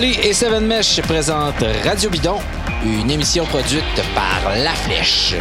[0.00, 2.38] Et Seven Mesh présentent Radio Bidon,
[2.84, 3.82] une émission produite
[4.14, 5.34] par La Flèche.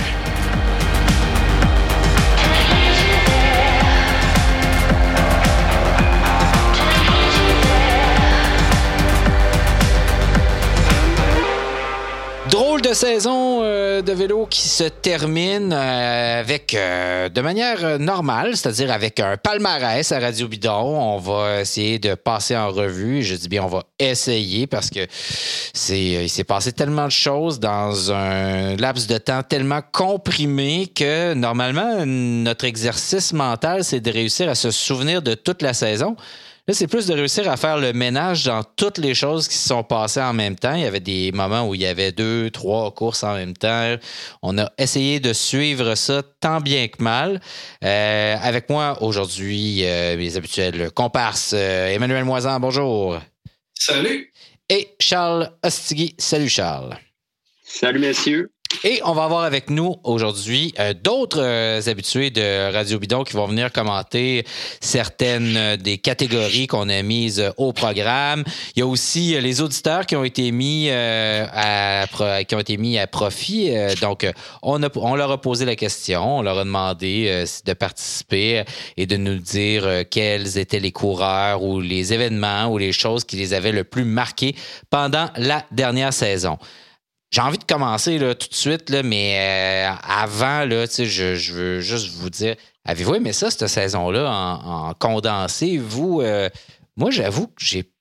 [12.50, 18.56] Drôle de saison euh, de vélo qui se termine euh, avec euh, de manière normale,
[18.56, 20.72] c'est-à-dire avec un palmarès à Radio Bidon.
[20.72, 23.24] On va essayer de passer en revue.
[23.24, 25.08] Je dis bien on va essayer parce que
[25.74, 31.34] c'est il s'est passé tellement de choses dans un laps de temps tellement comprimé que
[31.34, 36.16] normalement notre exercice mental c'est de réussir à se souvenir de toute la saison.
[36.70, 39.70] Là, c'est plus de réussir à faire le ménage dans toutes les choses qui se
[39.70, 40.74] sont passées en même temps.
[40.74, 43.96] Il y avait des moments où il y avait deux, trois courses en même temps.
[44.42, 47.40] On a essayé de suivre ça tant bien que mal.
[47.86, 51.54] Euh, avec moi aujourd'hui, euh, mes habituels comparses.
[51.54, 53.18] Euh, Emmanuel Moisan, bonjour.
[53.74, 54.34] Salut.
[54.68, 56.16] Et Charles Ostigui.
[56.18, 56.98] Salut Charles.
[57.64, 58.52] Salut messieurs.
[58.84, 63.34] Et on va avoir avec nous aujourd'hui euh, d'autres euh, habitués de Radio Bidon qui
[63.34, 64.46] vont venir commenter
[64.82, 68.44] certaines euh, des catégories qu'on a mises au programme.
[68.76, 72.06] Il y a aussi les auditeurs qui ont été mis à
[72.48, 73.72] qui ont été mis à profit.
[74.02, 74.28] donc
[74.62, 78.64] on leur a posé la question, on leur a demandé de participer
[78.96, 83.36] et de nous dire quels étaient les coureurs ou les événements ou les choses qui
[83.36, 84.56] les avaient le plus marqués
[84.90, 86.58] pendant la dernière saison.
[87.30, 91.54] J'ai envie de commencer là, tout de suite, là, mais euh, avant, là, je, je
[91.54, 95.78] veux juste vous dire, avez-vous aimé ça, cette saison-là, en, condensé?
[95.78, 96.50] Vous, euh,
[96.96, 97.92] moi, j'avoue que j'ai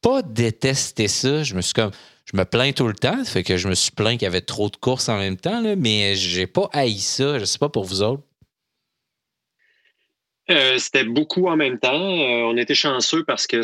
[0.00, 1.44] pas détesté ça.
[1.44, 1.92] Je me suis comme.
[2.24, 4.40] Je me plains tout le temps, fait que je me suis plaint qu'il y avait
[4.40, 7.38] trop de courses en même temps, là, mais j'ai pas haï ça.
[7.40, 8.22] Je sais pas pour vous autres.
[10.50, 11.92] Euh, c'était beaucoup en même temps.
[11.92, 13.62] on était chanceux parce que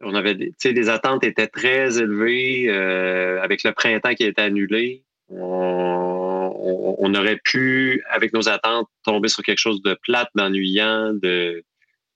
[0.00, 4.42] on avait des, les attentes étaient très élevées euh, avec le printemps qui a été
[4.42, 5.04] annulé.
[5.28, 11.62] On, aurait pu, avec nos attentes, tomber sur quelque chose de plate, d'ennuyant, de,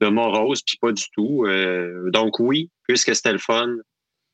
[0.01, 1.45] de morose, puis pas du tout.
[1.47, 3.77] Euh, donc oui, puisque c'était le fun,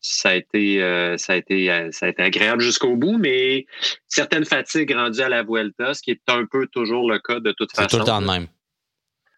[0.00, 3.66] ça a été, euh, ça a été, ça a été agréable jusqu'au bout, mais
[4.08, 7.52] certaines fatigues rendues à la Vuelta, ce qui est un peu toujours le cas de
[7.52, 7.88] toute façon.
[7.88, 8.48] C'est tout le temps de même.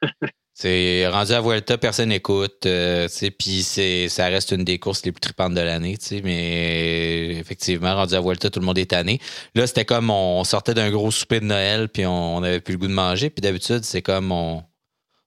[0.61, 2.67] C'est rendu à Vuelta, personne n'écoute.
[2.67, 3.07] Euh,
[3.39, 5.97] puis ça reste une des courses les plus tripantes de l'année.
[6.25, 9.21] Mais effectivement, rendu à Vuelta, tout le monde est tanné.
[9.55, 12.79] Là, c'était comme on sortait d'un gros souper de Noël, puis on n'avait plus le
[12.79, 13.31] goût de manger.
[13.31, 14.65] Puis d'habitude, c'est comme on,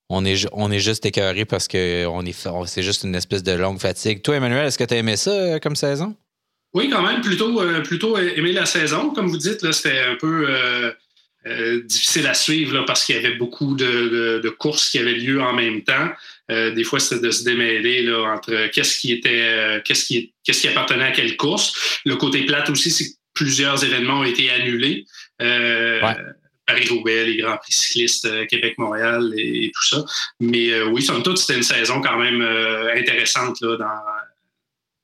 [0.09, 2.05] on, est, juste écœuré parce que
[2.65, 4.21] c'est juste une espèce de longue fatigue.
[4.23, 6.13] Toi, Emmanuel, est-ce que tu as aimé ça euh, comme saison?
[6.73, 9.11] Oui, quand même, plutôt, euh, plutôt aimé la saison.
[9.11, 10.93] Comme vous dites, là, c'était un peu.
[11.45, 15.53] Difficile à suivre là, parce qu'il y avait beaucoup de, courses qui avaient lieu en
[15.53, 16.09] même temps.
[16.51, 20.33] Euh, des fois, c'était de se démêler là, entre qu'est-ce qui était, euh, qu'est-ce qui,
[20.43, 21.99] qu'est-ce qui appartenait à quelle course.
[22.05, 25.05] Le côté plate aussi, c'est que plusieurs événements ont été annulés.
[26.67, 30.05] Paris-Roubaix, les Grands Prix cyclistes, Québec-Montréal et, tout ça.
[30.39, 32.41] Mais oui, somme toute, c'était une saison quand même
[32.95, 34.03] intéressante là, dans,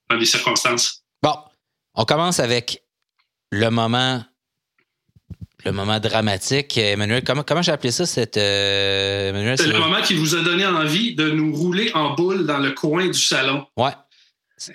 [0.09, 1.03] dans les circonstances.
[1.21, 1.35] Bon,
[1.95, 2.83] on commence avec
[3.51, 4.23] le moment
[5.67, 6.77] le moment dramatique.
[6.77, 8.05] Emmanuel, comment, comment j'ai appelé ça?
[8.05, 12.45] Cette, euh, c'est le moment qui vous a donné envie de nous rouler en boule
[12.45, 13.65] dans le coin du salon.
[13.75, 13.91] Ouais.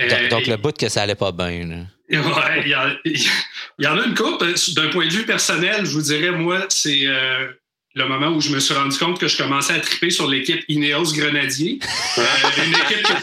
[0.00, 1.86] Euh, donc, le bout que ça allait pas bien.
[2.10, 4.44] il y, en a une coupe.
[4.76, 7.48] D'un point de vue personnel, je vous dirais, moi, c'est euh,
[7.94, 10.62] le moment où je me suis rendu compte que je commençais à triper sur l'équipe
[10.68, 11.80] Ineos Grenadier.
[12.58, 13.14] une équipe que,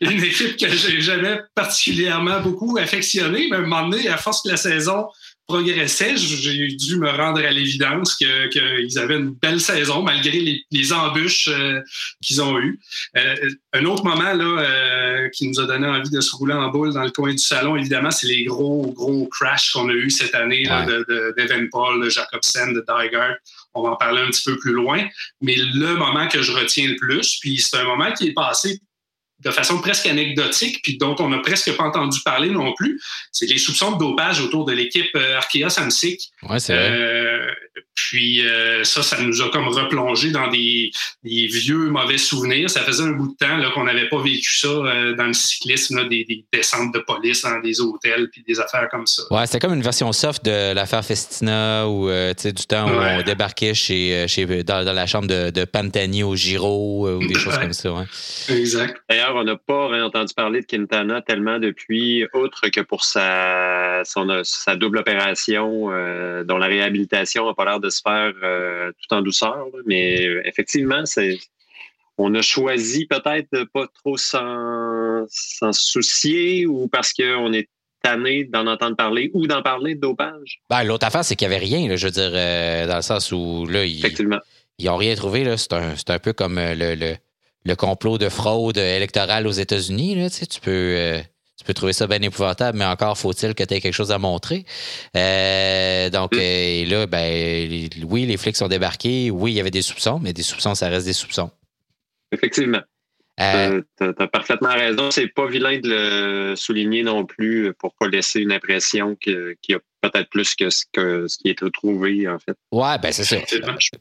[0.12, 4.42] une équipe que j'ai jamais particulièrement beaucoup affectionnée, mais à un moment donné, à force
[4.42, 5.06] que la saison
[5.52, 11.48] progressait, j'ai dû me rendre à l'évidence qu'ils avaient une belle saison malgré les, embûches
[11.48, 11.80] euh,
[12.22, 12.80] qu'ils ont eues.
[13.16, 13.36] Euh,
[13.74, 16.94] un autre moment là, euh, qui nous a donné envie de se rouler en boule
[16.94, 20.34] dans le coin du salon, évidemment, c'est les gros, gros crashs qu'on a eus cette
[20.34, 20.64] année
[21.36, 23.36] d'Evan Paul, de Jacobsen, de Dygert.
[23.74, 25.06] On va en parler un petit peu plus loin.
[25.42, 28.80] Mais le moment que je retiens le plus, puis c'est un moment qui est passé
[29.42, 33.00] de façon presque anecdotique, puis dont on n'a presque pas entendu parler non plus,
[33.32, 36.32] c'est les soupçons de dopage autour de l'équipe euh, Arkea Samsic.
[36.48, 36.90] Ouais, c'est vrai.
[36.90, 37.46] Euh,
[37.94, 40.90] puis euh, ça, ça nous a comme replongé dans des,
[41.24, 42.68] vieux mauvais souvenirs.
[42.68, 46.44] Ça faisait un bout de temps qu'on n'avait pas vécu ça dans le cyclisme, des,
[46.52, 49.22] descentes de police dans des hôtels, puis des affaires comme ça.
[49.30, 53.74] Ouais, c'était comme une version soft de l'affaire Festina, ou du temps où on débarquait
[53.74, 57.92] chez, chez dans, la chambre de, Pantani au Giro, ou des choses comme ça.
[57.92, 58.04] Ouais.
[58.48, 59.02] Exact
[59.34, 64.98] on n'a pas entendu parler de Quintana tellement depuis, autre que pour sa, sa double
[64.98, 69.66] opération, euh, dont la réhabilitation n'a pas l'air de se faire euh, tout en douceur.
[69.86, 71.38] Mais effectivement, c'est,
[72.18, 77.68] on a choisi peut-être de pas trop s'en, s'en soucier ou parce qu'on est
[78.02, 80.60] tanné d'en entendre parler ou d'en parler de dopage?
[80.68, 83.32] Ben, L'autre affaire, c'est qu'il n'y avait rien, je veux dire, euh, dans le sens
[83.32, 84.04] où là, ils
[84.84, 85.56] n'ont rien trouvé.
[85.56, 87.16] C'est un, un, peu comme euh, le,
[87.64, 90.28] le, complot de fraude électorale aux États-Unis.
[90.30, 90.70] Tu, peux.
[90.70, 91.20] Euh,
[91.62, 94.18] tu peux trouver ça bien épouvantable, mais encore faut-il que tu aies quelque chose à
[94.18, 94.64] montrer.
[95.14, 96.90] donc, mm.
[96.90, 99.30] là, ben, oui, les flics sont débarqués.
[99.30, 101.52] Oui, il y avait des soupçons, mais des soupçons, ça reste des soupçons.
[102.32, 102.82] Effectivement.
[103.40, 105.12] Euh, tu as, parfaitement raison.
[105.12, 109.74] C'est pas vilain de le souligner non plus pour pas laisser une impression qu'il y
[109.74, 112.56] a peut-être plus que ce, que ce qui est retrouvé, en fait.
[112.72, 113.36] Ouais, ben c'est ça.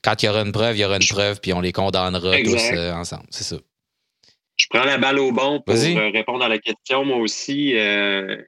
[0.04, 2.42] Quand il y aura une preuve, il y aura une preuve, puis on les condamnera
[2.42, 3.28] tous euh, ensemble.
[3.30, 3.58] C'est ça.
[4.62, 7.04] Je prends la balle au bon pour euh, répondre à la question.
[7.06, 8.46] Moi aussi, le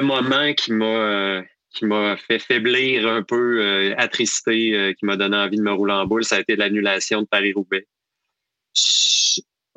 [0.00, 1.42] moment qui m'a
[1.74, 6.06] qui m'a fait faiblir un peu, attristé, qui m'a donné envie de me rouler en
[6.06, 7.86] boule, ça a été l'annulation de Paris-Roubaix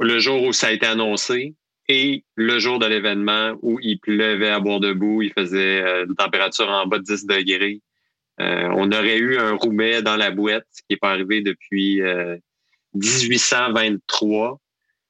[0.01, 1.55] le jour où ça a été annoncé
[1.87, 6.15] et le jour de l'événement où il pleuvait à boire debout, il faisait euh, une
[6.15, 7.81] température en bas de 10 degrés.
[8.39, 12.01] Euh, on aurait eu un Roubaix dans la boîte, ce qui n'est pas arrivé depuis
[12.93, 14.59] 1823.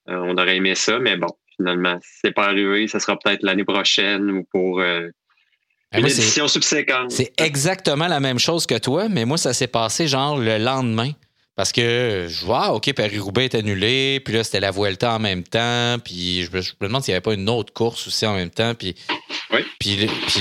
[0.10, 2.88] Euh, on aurait aimé ça, mais bon, finalement, c'est pas arrivé.
[2.88, 7.12] Ça sera peut-être l'année prochaine ou pour une édition subséquente.
[7.12, 11.12] C'est exactement la même chose que toi, mais moi, ça s'est passé genre le lendemain.
[11.56, 15.44] Parce que je vois, OK, Paris-Roubaix est annulé, puis là, c'était la Vuelta en même
[15.44, 18.50] temps, puis je me, demande s'il n'y avait pas une autre course aussi en même
[18.50, 18.96] temps, puis,
[19.80, 19.98] puis,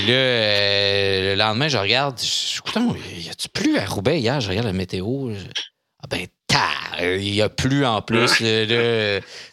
[0.07, 4.41] là, euh, le lendemain, je regarde, écoute, y a-tu plus à Roubaix hier?
[4.41, 5.33] Je regarde la météo.
[6.03, 6.27] ah ben,
[7.00, 8.29] il y a plus en plus.
[8.35, 8.67] fait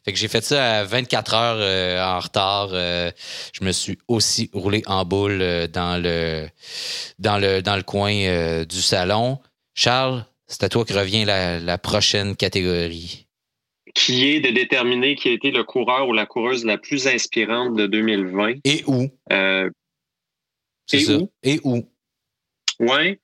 [0.05, 2.69] que j'ai fait ça à 24 heures euh, en retard.
[2.73, 3.11] Euh,
[3.53, 6.47] je me suis aussi roulé en boule dans le,
[7.19, 9.39] dans le, dans le coin du salon.
[9.73, 13.27] Charles, c'est à toi que revient la, prochaine catégorie.
[13.93, 17.75] Qui est de déterminer qui a été le coureur ou la coureuse la plus inspirante
[17.75, 18.55] de 2020.
[18.63, 19.09] Et où?
[19.31, 19.69] Euh,
[20.93, 21.31] et où?
[21.43, 21.83] Et où?
[22.79, 23.19] Oui.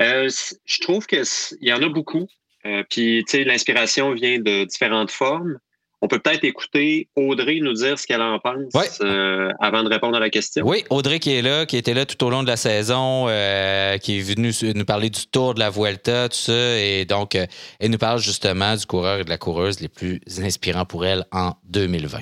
[0.00, 0.28] Euh,
[0.64, 1.24] je trouve qu'il
[1.60, 2.26] y en a beaucoup.
[2.68, 5.58] Euh, puis, tu sais, l'inspiration vient de différentes formes.
[6.00, 10.16] On peut peut-être écouter Audrey nous dire ce qu'elle en pense euh, avant de répondre
[10.16, 10.64] à la question.
[10.64, 13.98] Oui, Audrey qui est là, qui était là tout au long de la saison, euh,
[13.98, 16.78] qui est venue nous parler du tour de la Vuelta, tout ça.
[16.78, 20.84] Et donc, elle nous parle justement du coureur et de la coureuse les plus inspirants
[20.84, 22.20] pour elle en 2020.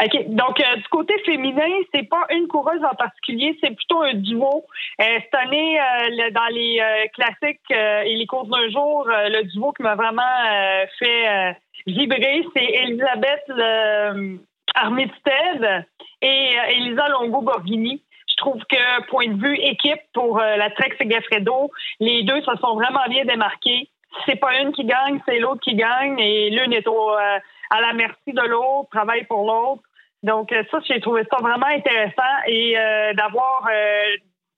[0.00, 0.28] OK.
[0.28, 4.64] Donc, du côté féminin, c'est pas une coureuse en particulier, c'est plutôt un duo.
[4.98, 5.78] cette année,
[6.32, 6.82] dans les
[7.14, 10.22] classiques et les courses d'un jour, le duo qui m'a vraiment
[10.98, 11.56] fait
[11.86, 14.38] vibrer, c'est Elisabeth le,
[14.74, 15.86] Armistead
[16.20, 18.02] et euh, Elisa Longo-Borghini.
[18.28, 22.56] Je trouve que, point de vue équipe pour euh, la Trek Segafredo, les deux se
[22.60, 23.88] sont vraiment bien démarqués.
[24.26, 27.38] C'est pas une qui gagne, c'est l'autre qui gagne et l'une est au, euh,
[27.76, 29.82] à la merci de l'autre, travaille pour l'autre.
[30.22, 32.76] Donc ça, j'ai trouvé ça vraiment intéressant et
[33.16, 33.68] d'avoir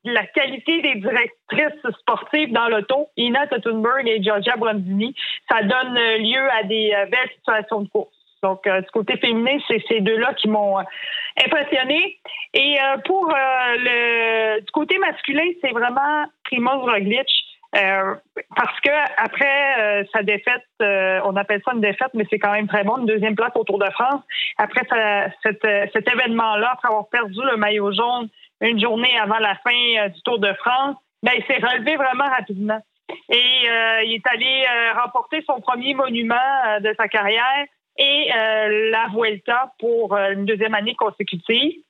[0.04, 5.14] la qualité des directrices sportives dans l'auto, Ina Tottenberg et Georgia Brandini,
[5.50, 8.14] ça donne lieu à des euh, belles situations de course.
[8.42, 10.82] Donc, euh, du côté féminin, c'est ces deux-là qui m'ont euh,
[11.44, 12.18] impressionné.
[12.52, 17.26] Et pour le du côté masculin, c'est vraiment Primoz Roglic.
[17.74, 22.84] Parce que après sa défaite, on appelle ça une défaite, mais c'est quand même très
[22.84, 24.22] bon, une deuxième place au Tour de France.
[24.58, 24.82] Après
[25.42, 28.28] cet événement-là, après avoir perdu le maillot jaune
[28.60, 32.28] une journée avant la fin euh, du Tour de France, ben, il s'est relevé vraiment
[32.28, 32.80] rapidement.
[33.28, 39.06] Et euh, il est allé euh, remporter son premier monument de sa carrière et la
[39.14, 41.80] Vuelta pour une deuxième année consécutive.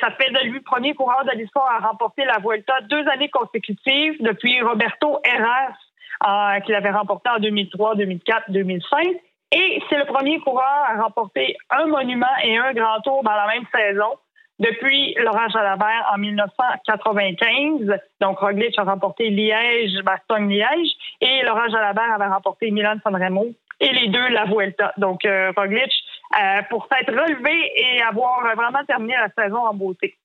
[0.00, 4.16] ça fait de lui premier coureur de l'histoire à remporter la Vuelta deux années consécutives
[4.20, 9.06] depuis Roberto Heras, qu'il avait remporté en 2003, 2004, 2005.
[9.52, 13.46] Et c'est le premier coureur à remporter un monument et un grand tour dans la
[13.46, 14.16] même saison
[14.58, 18.00] depuis Laurent Jalabert en 1995.
[18.20, 20.90] Donc, Roglic a remporté Liège, Bastogne-Liège
[21.20, 23.46] et Laurent Jalabert avait remporté Milan-San Remo
[23.80, 24.92] et les deux la Vuelta.
[24.96, 25.92] Donc, euh, Roglic,
[26.34, 30.16] euh, pour s'être relevé et avoir vraiment terminé la saison en beauté.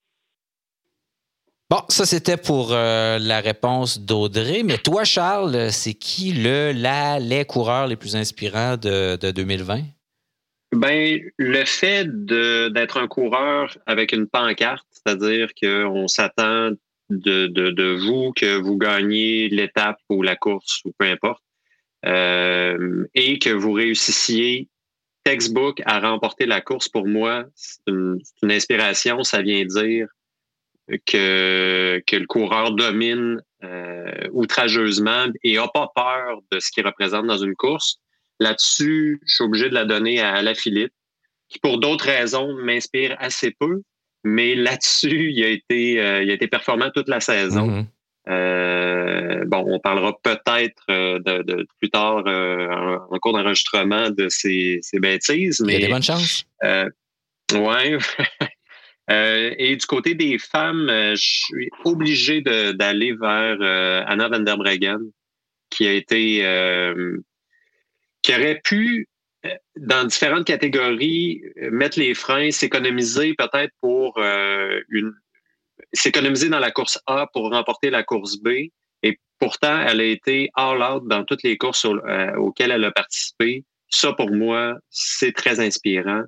[1.70, 4.64] Bon, ça c'était pour euh, la réponse d'Audrey.
[4.64, 9.80] Mais toi, Charles, c'est qui le, la, les coureurs les plus inspirants de, de 2020?
[10.74, 16.72] Ben, le fait d'être un coureur avec une pancarte, c'est-à-dire qu'on s'attend
[17.10, 21.44] de, de, de, vous que vous gagnez l'étape ou la course ou peu importe,
[22.06, 24.68] euh, et que vous réussissiez
[25.24, 29.24] textbook à remporter la course, pour moi, c'est une, une, inspiration.
[29.24, 30.08] Ça vient dire
[31.06, 37.28] que, que le coureur domine euh, outrageusement et n'a pas peur de ce qu'il représente
[37.28, 37.98] dans une course.
[38.40, 40.94] Là-dessus, je suis obligé de la donner à la Philippe.
[41.50, 43.84] qui pour d'autres raisons m'inspire assez peu.
[44.24, 47.68] Mais là-dessus, il a été, il a été performant toute la saison.
[47.68, 47.86] Mm-hmm.
[48.30, 54.82] Euh, bon, on parlera peut-être euh, de, plus tard euh, en, cours d'enregistrement de ces,
[54.94, 55.62] bêtises.
[55.62, 56.46] Mais, Il y a des bonnes chances.
[57.54, 57.98] ouais.
[59.58, 65.00] et du côté des femmes, je suis obligé d'aller vers Anna van der Breggen,
[65.70, 66.46] qui a été
[68.22, 69.08] qui aurait pu
[69.76, 75.14] dans différentes catégories mettre les freins, s'économiser peut-être pour une,
[75.94, 78.70] s'économiser dans la course A pour remporter la course B.
[79.04, 82.92] Et pourtant, elle a été all out dans toutes les courses euh, auxquelles elle a
[82.92, 83.66] participé.
[83.90, 86.24] Ça, pour moi, c'est très inspirant.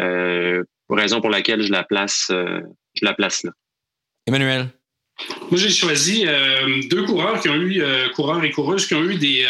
[0.00, 2.60] Euh, raison pour laquelle je la place, euh,
[2.94, 3.50] je la place là.
[4.26, 4.68] Emmanuel?
[5.50, 7.82] Moi, j'ai choisi euh, deux coureurs qui ont eu,
[8.14, 9.44] coureurs et coureuses qui ont eu des,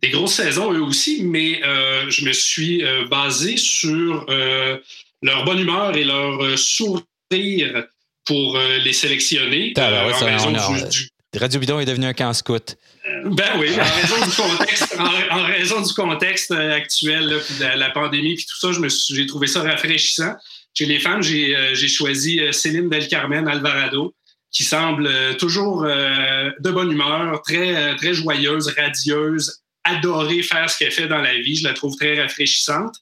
[0.00, 1.60] des grosses saisons eux aussi, mais
[2.08, 4.26] je me suis basé sur
[5.22, 7.04] leur bonne humeur et leur sourire
[8.24, 9.72] pour euh, les sélectionner.
[9.78, 10.12] Euh,
[11.36, 12.76] Radio Bidon est devenu un camp scout.
[13.06, 18.32] Euh, ben oui, en raison du contexte, en, raison du contexte actuel, de la, pandémie
[18.32, 18.68] et tout ça,
[19.10, 20.34] j'ai trouvé ça rafraîchissant.
[20.74, 24.14] Chez les femmes, j'ai choisi Céline Del Carmen Alvarado,
[24.50, 31.06] qui semble toujours de bonne humeur, très, très joyeuse, radieuse, adorer faire ce qu'elle fait
[31.06, 31.56] dans la vie.
[31.56, 32.96] Je la trouve très rafraîchissante.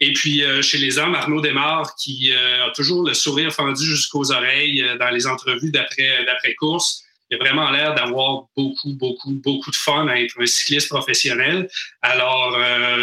[0.00, 3.84] Et puis, euh, chez les hommes, Arnaud Desmar, qui euh, a toujours le sourire fendu
[3.84, 7.04] jusqu'aux oreilles euh, dans les entrevues d'après-course.
[7.30, 11.68] Il a vraiment l'air d'avoir beaucoup, beaucoup, beaucoup de fun à être un cycliste professionnel.
[12.00, 12.56] Alors,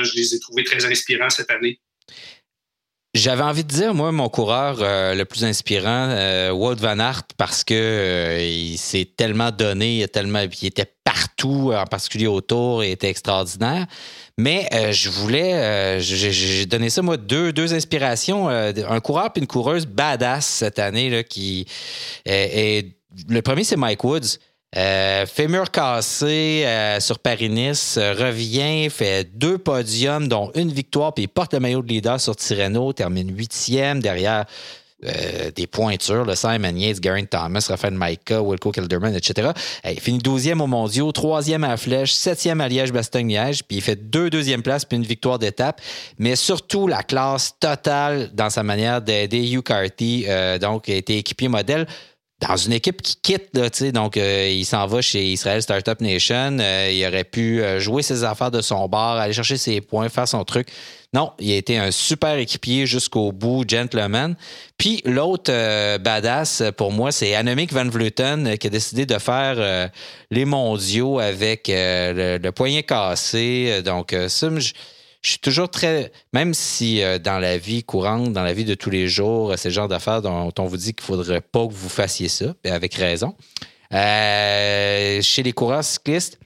[0.03, 1.79] je les ai trouvés très inspirants cette année.
[3.13, 7.63] J'avais envie de dire, moi, mon coureur le plus inspirant, euh, Wout Van Aert, parce
[7.63, 13.85] que il s'est tellement donné, il, tellement, il était partout, en particulier autour, était extraordinaire.
[14.37, 18.49] Mais euh, je voulais, euh, j'ai donné ça, moi, deux, deux inspirations.
[18.49, 21.65] Euh, un coureur puis une coureuse badass cette année, là, qui
[22.25, 22.87] est,
[23.29, 24.39] le premier, c'est Mike Woods.
[25.27, 26.67] fémur cassé
[26.99, 31.87] sur Paris-Nice, revient, fait deux podiums, dont une victoire, puis il porte le maillot de
[31.87, 34.45] leader sur Tirreno, termine huitième derrière
[35.03, 39.49] euh, des pointures, le Simon Yates, Geraint Thomas, Rafael Maika, Wilco Kilderman, etc.
[39.83, 44.29] il finit 12e au mondiaux, troisième à Flèche, septième à Liège-Bastogne-Liège, puis il fait deux
[44.29, 45.81] deuxièmes places puis une victoire d'étape,
[46.17, 51.17] mais surtout la classe totale dans sa manière d'aider Hugh Carty, euh, donc a été
[51.17, 51.87] équipier modèle
[52.47, 56.57] dans une équipe qui quitte, là, donc euh, il s'en va chez Israel Startup Nation.
[56.59, 60.43] il aurait pu jouer ses affaires de son bar, aller chercher ses points, faire son
[60.43, 60.67] truc.
[61.15, 64.35] Non, il a été un super équipier jusqu'au bout, gentleman.
[64.77, 69.17] Puis l'autre euh, badass pour moi, c'est Annemiek van Vleuten euh, qui a décidé de
[69.17, 69.87] faire euh,
[70.29, 73.81] les mondiaux avec le, poignet cassé.
[73.85, 74.49] Donc ça,
[75.29, 79.07] suis toujours très, même si dans la vie courante, dans la vie de tous les
[79.07, 81.89] jours, c'est le genre d'affaires dont on vous dit qu'il ne faudrait pas que vous
[81.89, 83.35] fassiez ça, avec raison.
[83.91, 86.39] chez les coureurs cyclistes,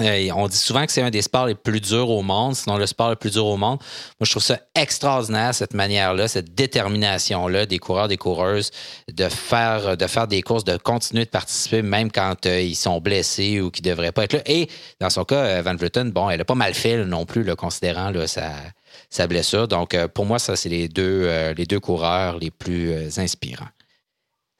[0.00, 2.76] euh, on dit souvent que c'est un des sports les plus durs au monde, sinon
[2.76, 3.78] le sport le plus dur au monde.
[4.20, 8.70] Moi, je trouve ça extraordinaire, cette manière-là, cette détermination-là des coureurs, des coureuses,
[9.12, 13.00] de faire, de faire des courses, de continuer de participer, même quand euh, ils sont
[13.00, 14.42] blessés ou qu'ils ne devraient pas être là.
[14.46, 14.68] Et
[15.00, 17.56] dans son cas, euh, Van Vleuten, bon, elle n'a pas mal fait non plus, le
[17.56, 19.68] considérant sa, blessure.
[19.68, 23.68] Donc, pour moi, ça, c'est les les deux coureurs les plus inspirants.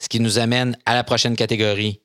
[0.01, 2.01] Ce qui nous amène à la prochaine catégorie,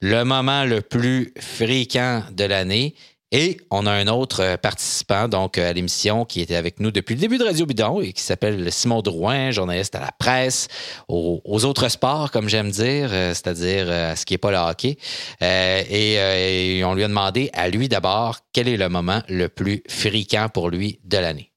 [0.00, 2.94] le moment le plus fréquent de l'année.
[3.30, 7.14] Et on a un autre euh, participant donc à l'émission qui était avec nous depuis
[7.14, 10.68] le début de Radio Bidon et qui s'appelle Simon Drouin, journaliste à la presse,
[11.08, 14.96] aux, autres sports, comme j'aime dire, euh, c'est-à-dire euh, ce qui n'est pas le hockey.
[15.42, 20.48] et, on lui a demandé à lui d'abord quel est le moment le plus fréquent
[20.48, 21.52] pour lui de l'année.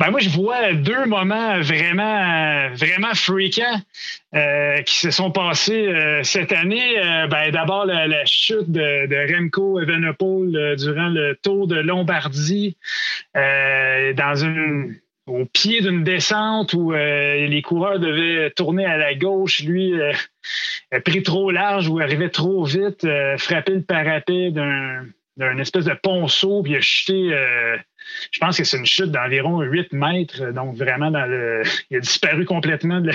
[0.00, 3.82] Ben moi, je vois deux moments vraiment, vraiment fréquents
[4.34, 6.98] euh, qui se sont passés euh, cette année.
[6.98, 12.78] Euh, ben, D'abord, la, chute de, Remco Evenepoel durant le Tour de Lombardie
[13.34, 19.60] dans une au pied d'une descente où les coureurs devaient tourner à la gauche.
[19.60, 19.92] Lui
[20.90, 26.62] a pris trop large ou arrivait trop vite, frappé le parapet d'un espèce de ponceau,
[26.62, 27.76] puis a chuté, euh,
[28.30, 31.62] je pense que c'est une chute d'environ 8 mètres, donc vraiment dans le.
[31.90, 33.12] Il a disparu complètement de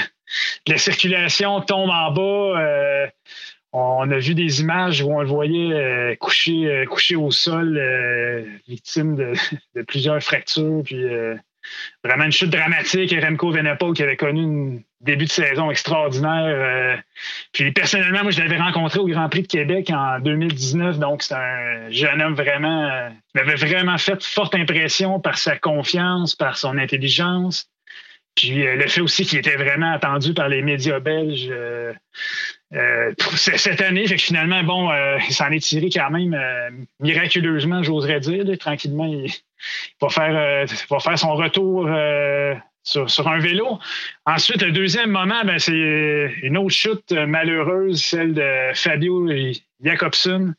[0.68, 2.60] la, circulation, tombe en bas.
[2.60, 3.08] Euh,
[3.72, 7.80] on a vu des images où on le voyait euh, couché, couché au sol,
[8.68, 9.16] victime
[9.76, 11.04] de, plusieurs fractures, puis
[12.04, 13.16] vraiment une chute dramatique.
[13.20, 16.46] Remco Venepol qui avait connu un début de saison extraordinaire.
[16.46, 16.96] Euh,
[17.52, 21.00] puis personnellement, moi, je l'avais rencontré au Grand Prix de Québec en 2019.
[21.00, 25.58] Donc, c'est un jeune homme vraiment euh, qui m'avait vraiment fait forte impression par sa
[25.58, 27.70] confiance, par son intelligence.
[28.36, 31.50] Puis euh, le fait aussi qu'il était vraiment attendu par les médias belges
[33.36, 34.06] cette année.
[34.08, 34.92] Fait que finalement, bon,
[35.30, 36.36] il s'en est tiré quand même
[37.00, 38.44] miraculeusement, j'oserais dire.
[38.60, 39.32] tranquillement, il,
[40.02, 43.80] va faire, euh, va faire son retour euh, sur, un vélo.
[44.26, 49.28] Ensuite, le deuxième moment, ben, c'est une autre chute malheureuse, celle de Fabio
[49.82, 50.54] Jacobson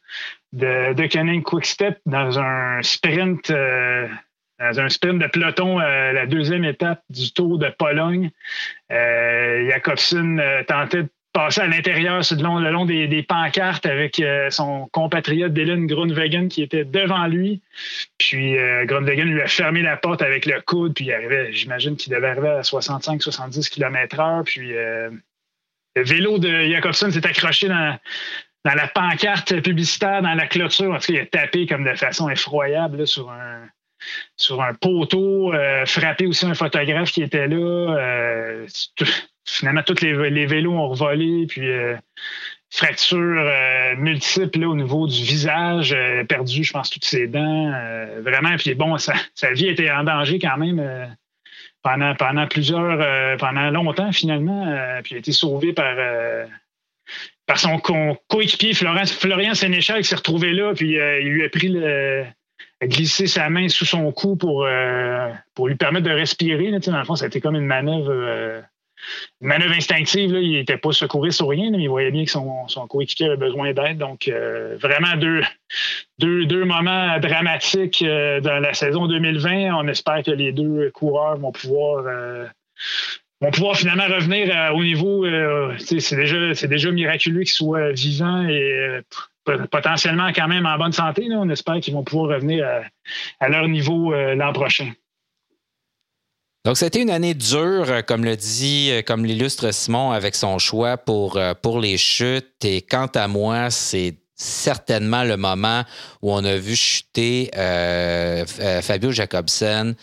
[0.53, 3.51] de, de Quick Quickstep dans un sprint.
[3.51, 4.09] Euh,
[4.59, 8.31] dans un sprint de peloton, la deuxième étape du Tour de Pologne.
[8.89, 14.89] Jacobson tentait de passé à l'intérieur le long, le long des, pancartes avec euh, son
[14.91, 17.61] compatriote Dylan Grunwegen qui était devant lui.
[18.17, 22.11] Puis euh, lui a fermé la porte avec le coude, puis il arrivait, j'imagine qu'il
[22.15, 24.45] devait arriver à 65-70 km/h.
[24.45, 25.11] Puis euh,
[25.95, 27.99] le vélo de Jacobson s'est accroché dans,
[28.65, 30.91] la pancarte publicitaire, dans la clôture.
[30.91, 33.69] En tout cas, il a tapé comme de façon effroyable sur un
[34.37, 35.53] sur un poteau,
[35.87, 38.67] frappé aussi un photographe qui était là
[39.47, 41.97] finalement, tous les, vélos ont revolé, puis euh,
[42.71, 47.73] fractures euh, multiples au niveau du visage, euh, perdu, je pense, toutes ses dents.
[48.21, 51.17] vraiment, puis bon, sa, vie était en danger quand même
[51.83, 55.97] pendant, pendant plusieurs, pendant longtemps finalement, puis il a été sauvé par
[57.47, 57.79] par son
[58.27, 62.25] coéquipier Florian Sénéchal qui s'est retrouvé là, puis il lui a pris le,
[62.83, 64.67] glisser sa main sous son cou pour,
[65.55, 66.73] pour lui permettre de respirer.
[66.73, 68.65] Là, dans le fond, ça a été comme une manœuvre
[69.41, 73.27] manœuvre instinctive, il n'était pas secouriste ou rien, mais il voyait bien que son, coéquipier
[73.27, 73.99] avait besoin d'aide.
[73.99, 75.43] Donc, euh, vraiment deux,
[76.19, 79.75] deux, moments dramatiques euh, dans la saison 2020.
[79.75, 82.47] On espère que les deux coureurs vont pouvoir, euh,
[83.41, 85.27] vont pouvoir finalement revenir au niveau.
[85.79, 89.01] c'est déjà, déjà miraculeux qu'ils soient vivants et
[89.71, 91.29] potentiellement quand même en bonne santé.
[91.31, 92.67] On espère qu'ils vont pouvoir revenir
[93.41, 94.91] à leur niveau l'an prochain.
[96.67, 100.59] Donc, c'était une année dure, euh, comme le dit, euh, comme l'illustre Simon avec son
[100.59, 102.65] choix pour, euh, pour les chutes.
[102.65, 105.85] Et quant à moi, c'est certainement le moment
[106.23, 107.51] où on a vu chuter
[108.83, 109.95] Fabio Jacobsen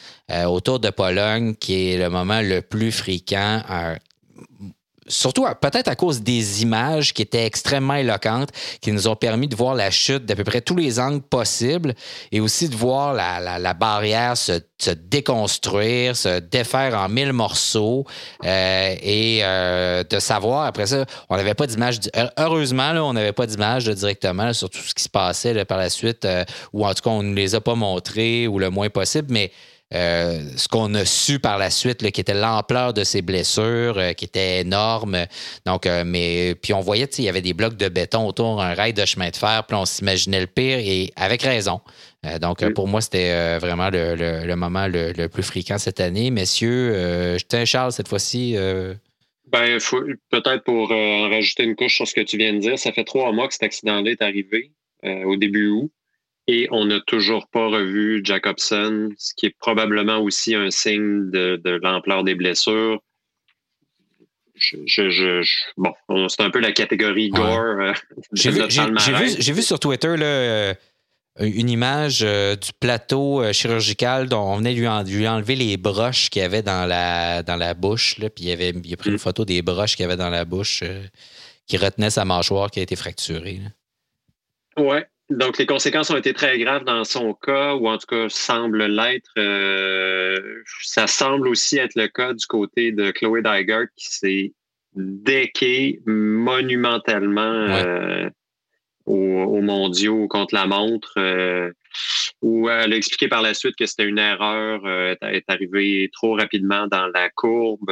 [0.47, 3.62] autour de Pologne, qui est le moment le plus fréquent
[5.07, 8.49] surtout peut-être à cause des images qui étaient extrêmement éloquentes,
[8.81, 11.93] qui nous ont permis de voir la chute d'à peu près tous les angles possibles
[12.31, 14.61] et aussi de voir la, barrière se,
[15.09, 18.05] déconstruire, se défaire en mille morceaux
[18.45, 21.99] euh, et euh, de savoir après ça, on n'avait pas d'image,
[22.37, 25.89] heureusement, là, on n'avait pas d'image directement sur tout ce qui se passait par la
[25.89, 28.89] suite, euh, ou en tout cas, on ne les a pas montrés ou le moins
[28.89, 29.51] possible, mais
[29.93, 34.13] euh, ce qu'on a su par la suite, qui était l'ampleur de ses blessures, euh,
[34.13, 35.25] qui était énorme.
[35.65, 38.73] Donc, euh, mais puis on voyait, il y avait des blocs de béton autour, un
[38.73, 41.82] rail de chemin de fer, puis on s'imaginait le pire et avec raison.
[42.39, 46.32] donc, pour moi, c'était vraiment le, moment le, plus fréquent cette année.
[46.32, 46.93] Messieurs,
[47.38, 48.56] je tiens Charles cette fois-ci.
[49.51, 49.77] Ben,
[50.32, 53.03] peut-être pour en rajouter une couche sur ce que tu viens de dire, ça fait
[53.03, 54.71] trois mois que cet accident-là est arrivé
[55.03, 55.91] au début août.
[56.47, 61.79] Et on n'a toujours pas revu Jacobson, ce qui est probablement aussi un signe de,
[61.82, 62.99] l'ampleur des blessures.
[64.56, 65.41] Je,
[65.77, 65.93] bon,
[66.29, 67.79] c'est un peu la catégorie gore.
[67.79, 67.93] Euh,
[68.34, 70.73] j'ai vu, sur Twitter là, euh,
[71.39, 74.88] une image euh, du plateau chirurgical dont on venait lui,
[75.27, 78.17] enlever les broches qu'il avait dans la, dans la bouche.
[78.19, 79.19] Là, puis il, avait, il a pris une mm.
[79.19, 80.84] photo des broches qu'il avait dans la bouche
[81.65, 83.60] qui retenait sa mâchoire qui a été fracturée.
[84.77, 88.29] Ouais, donc, les conséquences ont été très graves dans son cas, ou en tout cas
[88.29, 89.31] semblent l'être.
[89.37, 94.53] Euh, ça semble aussi être le cas du côté de Chloé Dygert qui s'est
[94.95, 98.29] déqué monumentalement euh,
[99.05, 101.71] aux, mondiaux contre la montre, euh,
[102.41, 106.35] où elle a expliqué par la suite que c'était une erreur, euh, est arrivée trop
[106.35, 107.91] rapidement dans la courbe,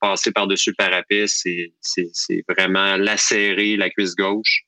[0.00, 4.67] passer par-dessus le parapet, c'est vraiment lacérer la cuisse gauche.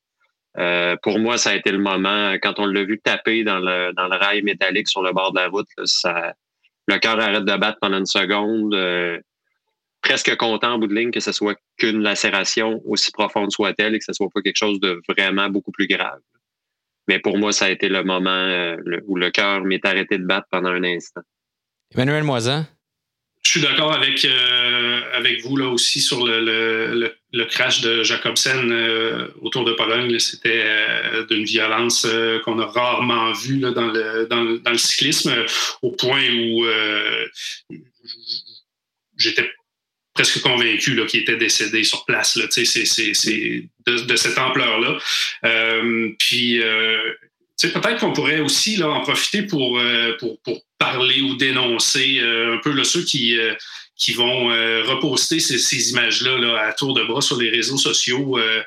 [0.59, 3.93] Euh, pour moi, ça a été le moment, quand on l'a vu taper dans le,
[3.93, 6.35] dans le rail métallique sur le bord de la route, ça,
[6.89, 8.75] le cœur arrête de battre pendant une seconde.
[8.75, 9.19] Euh,
[10.03, 13.99] presque content en bout de ligne que ce soit qu'une lacération, aussi profonde soit-elle, et
[13.99, 16.21] que ce soit pas quelque chose de vraiment beaucoup plus grave.
[17.07, 20.25] Mais pour moi, ça a été le moment euh, où le cœur m'est arrêté de
[20.25, 21.23] battre pendant un instant.
[21.95, 22.67] Emmanuel Moisin?
[23.45, 24.27] Je suis d'accord avec,
[25.15, 26.41] avec vous là aussi sur le,
[26.95, 32.67] le crash de Jacobsen euh, autour de Pologne, c'était euh, d'une violence euh, qu'on a
[32.67, 35.33] rarement vue dans, le, le, cyclisme,
[35.83, 36.67] au point où
[39.17, 39.51] j'étais
[40.15, 42.39] presque convaincu qu'il était décédé sur place.
[42.51, 44.99] C'est de, cette ampleur-là.
[46.19, 46.61] puis,
[47.63, 49.81] peut-être qu'on pourrait aussi en profiter pour,
[50.79, 53.39] parler ou dénoncer un peu ceux qui
[54.01, 58.39] qui vont euh, reposter ces, images-là là, à tour de bras sur les réseaux sociaux.
[58.39, 58.63] Euh,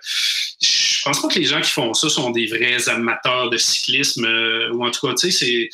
[0.62, 4.26] je pense pas que les gens qui font ça sont des vrais amateurs de cyclisme,
[4.26, 5.70] euh, ou en tout cas, tu sais, c'est,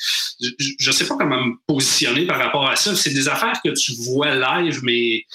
[0.79, 2.95] je, ne sais pas comment me positionner par rapport à ça.
[2.95, 5.25] C'est des affaires que tu vois live, mais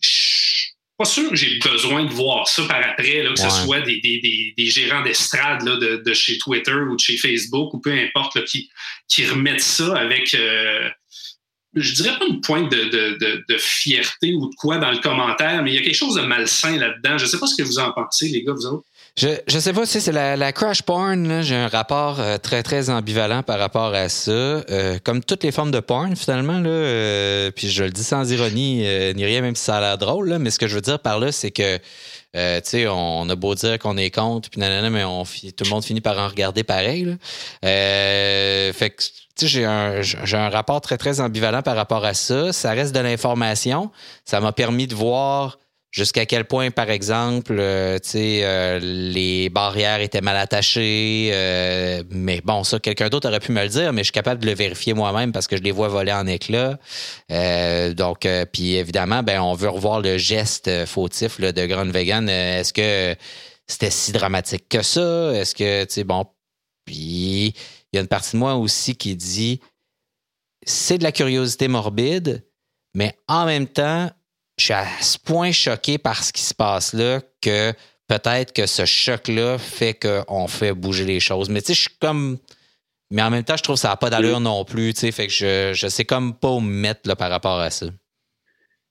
[0.00, 3.50] je suis pas sûr que j'ai besoin de voir ça par après, là, que ce
[3.50, 7.80] soit des, des, des, gérants d'estrade de, de, chez Twitter ou de chez Facebook ou
[7.80, 8.70] peu importe, qui,
[9.06, 10.34] qui remettent ça avec
[11.76, 15.74] je dirais pas une pointe de, fierté ou de quoi dans le commentaire, mais il
[15.74, 17.18] y a quelque chose de malsain là-dedans.
[17.18, 18.86] Je ne sais pas ce que vous en pensez, les gars, vous autres.
[19.18, 22.90] Je, je sais pas si c'est la, crash porn, j'ai un rapport euh, très, très
[22.90, 24.30] ambivalent par rapport à ça.
[24.30, 28.30] Euh, comme toutes les formes de porn, finalement, là, euh, puis je le dis sans
[28.30, 28.80] ironie
[29.14, 31.18] ni rien, même si ça a l'air drôle, mais ce que je veux dire par
[31.18, 31.82] là, c'est que tu
[32.64, 36.02] sais, on a beau dire qu'on est contre, puis nanana, mais tout le monde finit
[36.02, 37.16] par en regarder pareil.
[37.62, 39.02] fait que
[39.40, 42.52] j'ai un, j'ai un rapport très, très ambivalent par rapport à ça.
[42.52, 43.90] Ça reste de l'information.
[44.24, 45.58] Ça m'a permis de voir
[45.96, 51.30] jusqu'à quel point, par exemple, euh, euh, les barrières étaient mal attachées.
[51.32, 54.42] Euh, mais bon, ça, quelqu'un d'autre aurait pu me le dire, mais je suis capable
[54.42, 56.78] de le vérifier moi-même parce que je les vois voler en éclats.
[57.30, 62.28] donc, puis évidemment, ben, on veut revoir le geste fautif de Grand Vegan.
[62.28, 63.16] Est-ce que
[63.66, 65.32] c'était si dramatique que ça?
[65.32, 66.26] Est-ce que, tu sais, bon,
[66.84, 67.54] puis
[67.92, 69.60] il y a une partie de moi aussi qui dit
[70.66, 72.44] c'est de la curiosité morbide,
[72.94, 74.10] mais en même temps,
[74.58, 77.72] je suis à ce point choqué par ce qui se passe là que
[78.08, 81.48] peut-être que ce choc-là fait qu'on fait bouger les choses.
[81.48, 82.38] Mais tu sais, je suis comme.
[83.12, 84.92] Mais en même temps, je trouve que ça n'a pas d'allure non plus.
[84.92, 87.60] Tu sais, fait que je, je sais comme pas où me mettre là, par rapport
[87.60, 87.86] à ça.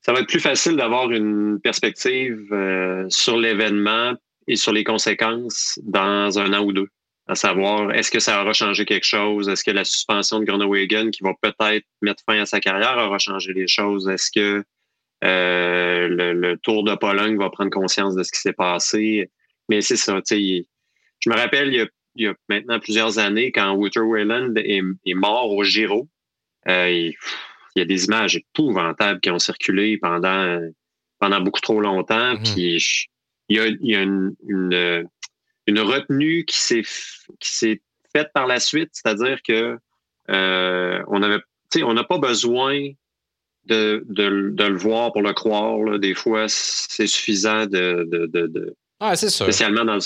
[0.01, 4.13] Ça va être plus facile d'avoir une perspective euh, sur l'événement
[4.47, 6.87] et sur les conséquences dans un an ou deux
[7.27, 9.49] à savoir est-ce que ça aura changé quelque chose?
[9.49, 13.17] Est-ce que la suspension de Groenewegen, qui va peut-être mettre fin à sa carrière, aura
[13.17, 14.07] changé les choses?
[14.07, 14.63] Est-ce que
[15.23, 19.31] euh, le, Tour de Pologne va prendre conscience de ce qui s'est passé?
[19.69, 20.67] Mais c'est ça, tu sais,
[21.19, 25.63] je me rappelle, il y, a, maintenant plusieurs années, quand Wouter Wayland est, mort au
[25.63, 26.07] Giro,
[26.67, 27.15] euh, il,
[27.75, 30.61] y a des images épouvantables qui ont circulé pendant,
[31.19, 32.35] pendant beaucoup trop longtemps.
[32.35, 32.53] Mm-hmm.
[32.53, 33.09] Puis
[33.49, 35.07] il y a, il y a une une
[35.67, 36.83] retenue qui s'est
[37.39, 37.81] qui s'est
[38.13, 39.77] faite par la suite, c'est-à-dire que
[40.29, 41.41] euh, on avait,
[41.83, 42.89] on n'a pas besoin
[43.65, 45.99] de, de, de, le voir pour le croire.
[45.99, 49.29] Des fois, c'est suffisant de, de, de, ah, sûr.
[49.29, 49.99] spécialement dans,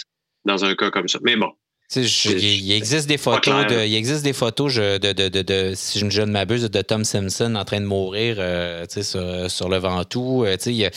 [0.46, 1.20] dans un cas comme ça.
[1.24, 1.52] Mais bon,
[1.96, 6.32] il, existe des photos de, il existe des photos de, de, de, si je ne
[6.32, 10.46] m'abuse, de Tom Simpson en train de mourir euh, sur, sur, le Ventoux.
[10.46, 10.90] Euh, il, y mm.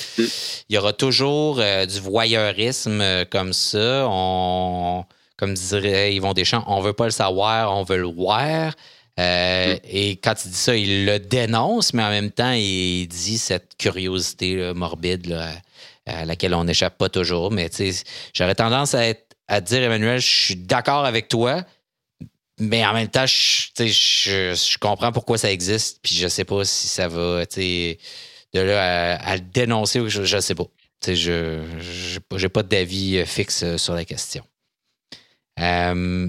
[0.69, 4.07] il y aura toujours euh, du voyeurisme comme ça.
[4.07, 5.05] On,
[5.39, 8.75] comme dirait Yvon Deschamps, on veut pas le savoir, on veut le voir.
[9.17, 9.77] Mm.
[9.85, 13.79] Et quand il dit ça, il le dénonce, mais en même temps, il dit cette
[13.79, 15.39] curiosité morbide
[16.07, 17.51] à laquelle on n'échappe pas toujours.
[17.51, 17.71] Mais
[18.35, 21.65] j'aurais tendance à être à dire, Emmanuel, je suis d'accord avec toi,
[22.59, 26.89] mais en même temps, je, je, comprends pourquoi ça existe, puis je sais pas si
[26.89, 27.97] ça va, de
[28.61, 30.67] là à, le dénoncer, je, ne sais pas.
[31.07, 34.45] je n'ai pas d'avis fixe euh, sur la question.
[35.59, 36.29] Euh,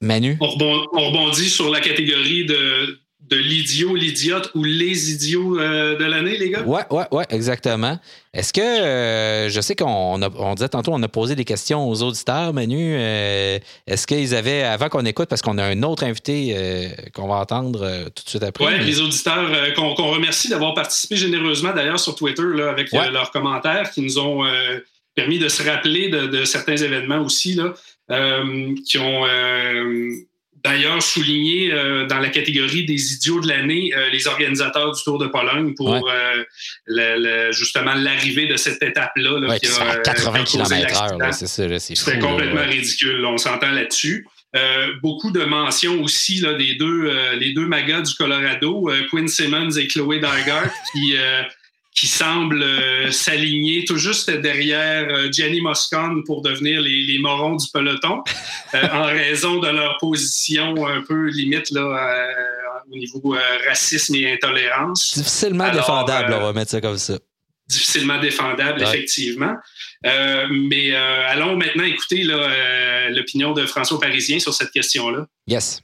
[0.00, 0.36] Manu?
[0.40, 6.36] On rebondit sur la catégorie de, de l'idiot, l'idiote ou les idiots euh, de l'année,
[6.36, 6.62] les gars?
[6.66, 7.98] Oui, oui, oui, exactement.
[8.34, 12.02] Est-ce que, euh, je sais qu'on on disait tantôt, on a posé des questions aux
[12.02, 12.96] auditeurs, Manu.
[12.98, 17.36] Euh, est-ce qu'ils avaient, avant qu'on écoute, parce qu'on a un autre invité qu'on va
[17.36, 18.66] entendre tout de suite après?
[18.66, 23.90] Oui, les auditeurs qu'on remercie d'avoir participé généreusement, d'ailleurs, sur Twitter, là, avec leurs commentaires
[23.90, 24.44] qui nous ont
[25.14, 27.74] permis de se rappeler de, de certains événements aussi, là,
[28.84, 29.24] qui ont
[30.64, 35.18] d'ailleurs souligné euh, dans la catégorie des idiots de l'année euh, les organisateurs du Tour
[35.18, 39.40] de Pologne pour euh, justement l'arrivée de cette étape-là.
[39.40, 41.78] Là, qui a, 80 km/h, c'est ça.
[41.78, 43.24] C'était complètement ridicule.
[43.26, 44.26] on s'entend là-dessus.
[45.02, 49.86] beaucoup de mentions aussi là, des deux, les deux magas du Colorado, Quinn Simmons et
[49.86, 51.16] Chloé Dargard, qui
[51.94, 57.66] qui semblent euh, s'aligner tout juste derrière euh, Gianni Moscone pour devenir les, morons du
[57.72, 58.22] peloton,
[58.74, 62.26] euh, en raison de leur position un peu limite là,
[62.90, 65.14] au niveau racisme et intolérance.
[65.14, 67.18] Difficilement défendable, on va mettre ça comme ça.
[67.68, 69.54] difficilement défendable, effectivement.
[70.02, 72.24] mais allons maintenant écouter
[73.10, 75.26] l'opinion de François Parisien sur cette question-là.
[75.46, 75.80] Yes.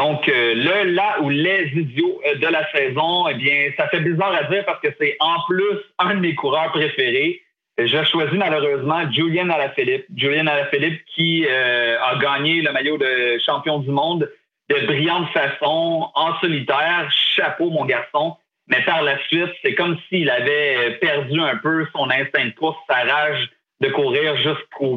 [0.00, 4.44] Donc, le, là ou les idiots de la saison, eh bien, ça fait bizarre à
[4.44, 7.42] dire parce que c'est en plus un de mes coureurs préférés.
[7.76, 10.06] J'ai choisi malheureusement Julian Alaphilippe.
[10.16, 14.26] Julian Alaphilippe qui euh, a gagné le maillot de champion du monde
[14.70, 17.10] de brillante façon, en solitaire.
[17.36, 18.38] Chapeau, mon garçon.
[18.68, 22.78] Mais par la suite, c'est comme s'il avait perdu un peu son instinct de course,
[22.88, 23.50] sa rage
[23.82, 24.96] de courir jusqu'au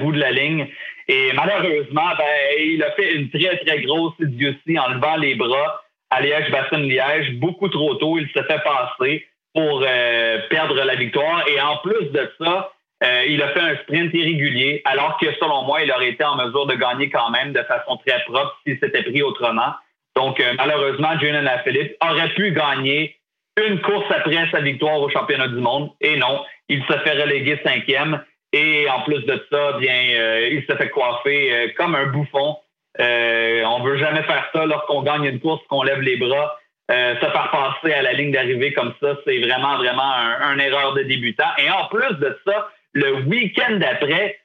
[0.00, 0.68] bout de la ligne.
[1.08, 2.24] Et malheureusement, ben,
[2.58, 7.34] il a fait une très, très grosse idiotie en levant les bras à Liège-Bastogne-Liège.
[7.34, 11.46] Beaucoup trop tôt, il s'est fait passer pour euh, perdre la victoire.
[11.48, 12.72] Et en plus de ça,
[13.04, 16.36] euh, il a fait un sprint irrégulier, alors que selon moi, il aurait été en
[16.36, 19.74] mesure de gagner quand même de façon très propre s'il s'était pris autrement.
[20.16, 23.16] Donc, euh, malheureusement, Julian Philippe aurait pu gagner
[23.64, 25.90] une course après sa victoire au championnat du monde.
[26.00, 28.22] Et non, il se fait reléguer cinquième.
[28.56, 30.02] Et en plus de ça, bien,
[30.50, 32.56] il se fait coiffer comme un bouffon.
[32.98, 36.56] on veut jamais faire ça lorsqu'on gagne une course, qu'on lève les bras
[36.88, 40.94] euh, se faire passer à la ligne d'arrivée comme ça, c'est vraiment, vraiment un, erreur
[40.94, 41.50] de débutant.
[41.58, 44.38] Et en plus de ça, le week-end d'après,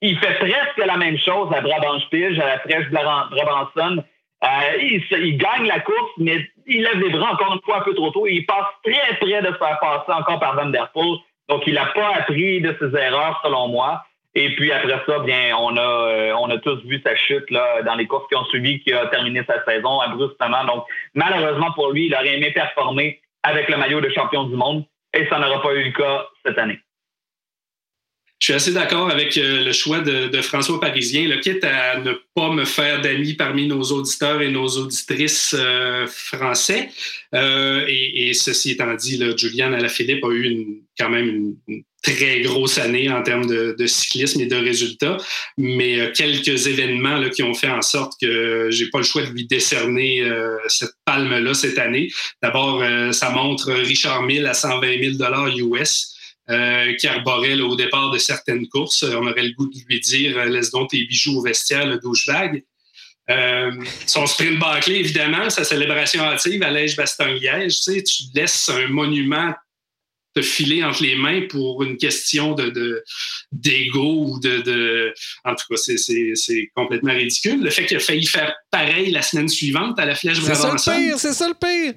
[0.00, 4.04] il fait presque la même chose à Brabant-Pige, à la fraîche Brabanson.
[4.44, 7.80] Euh, il, il, gagne la course, mais il lève les bras encore une fois un
[7.80, 8.28] peu trop tôt.
[8.28, 11.18] il passe très près de se faire passer encore par Van Der Poel.
[11.48, 14.04] Donc, il n'a pas appris de ses erreurs, selon moi.
[14.34, 17.82] Et puis après ça, bien, on a, euh, on a tous vu sa chute là,
[17.82, 20.64] dans les courses qui ont suivi, qui a terminé sa saison abruptement.
[20.64, 20.84] Donc,
[21.14, 24.84] malheureusement pour lui, il aurait aimé performer avec le maillot de champion du monde
[25.14, 26.78] et ça n'aura pas eu le cas cette année.
[28.48, 31.28] Suis assez d'accord avec euh, le choix de, François Parisien.
[31.28, 36.06] Le quitte à ne pas me faire d'amis parmi nos auditeurs et nos auditrices euh,
[36.06, 36.88] français.
[37.34, 42.78] et, ceci étant dit, là, Julian Alaphilippe a eu une, quand même une très grosse
[42.78, 45.16] année en termes de, cyclisme et de résultats,
[45.56, 49.22] mais euh, quelques événements là, qui ont fait en sorte que j'ai pas le choix
[49.22, 52.10] de lui décerner euh, cette palme-là cette année.
[52.42, 55.48] D'abord, euh, ça montre Richard Mille à 120 000 dollars
[56.48, 56.96] US.
[56.98, 59.02] qui arborait au départ de certaines courses.
[59.02, 62.64] On aurait le goût de lui dire laisse donc tes bijoux au vestiaire, le douchebag.
[64.06, 69.52] son sprint bâclé, évidemment, sa célébration hâtive à Lège-Bastogne-Liège, tu, sais, tu laisses un monument
[70.34, 73.02] te filer entre les mains pour une question de
[73.52, 75.12] d'ego ou de,
[75.44, 77.62] En tout cas, c'est complètement ridicule.
[77.62, 80.38] Le fait qu'il a failli faire pareil la semaine suivante à la Flèche.
[80.40, 81.94] C'est ça le pire, c'est ça le pire.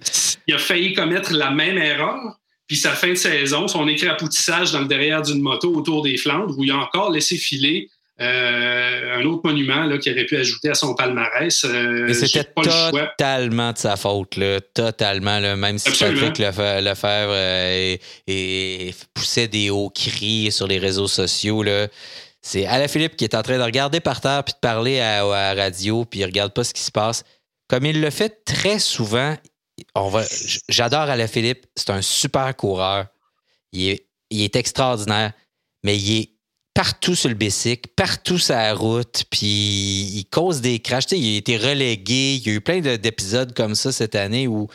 [0.47, 2.37] Il a failli commettre la même erreur.
[2.71, 6.57] Puis sa fin de saison, son écrapotissage dans le derrière d'une moto autour des Flandres,
[6.57, 7.89] où il a encore laissé filer
[8.21, 11.65] euh, un autre monument là, qui aurait pu ajouter à son palmarès.
[11.65, 15.39] Euh, c'était totalement de sa faute, là, totalement.
[15.39, 21.63] Là, même si Patrick Lefebvre euh, et, poussait des hauts cris sur les réseaux sociaux.
[21.63, 21.89] Là.
[22.41, 25.61] C'est Philippe qui est en train de regarder par terre puis de parler à, la
[25.61, 27.25] radio, puis il regarde pas ce qui se passe.
[27.67, 29.35] Comme il le fait très souvent,
[30.69, 33.07] j'adore Philippe, c'est un super coureur.
[33.71, 35.33] Il est, extraordinaire,
[35.83, 36.29] mais il est
[36.73, 41.11] partout sur le bicycle, partout sur la route, puis il cause des crashs.
[41.11, 42.35] Il a été relégué.
[42.35, 44.67] Il y a eu plein d'épisodes comme ça cette année où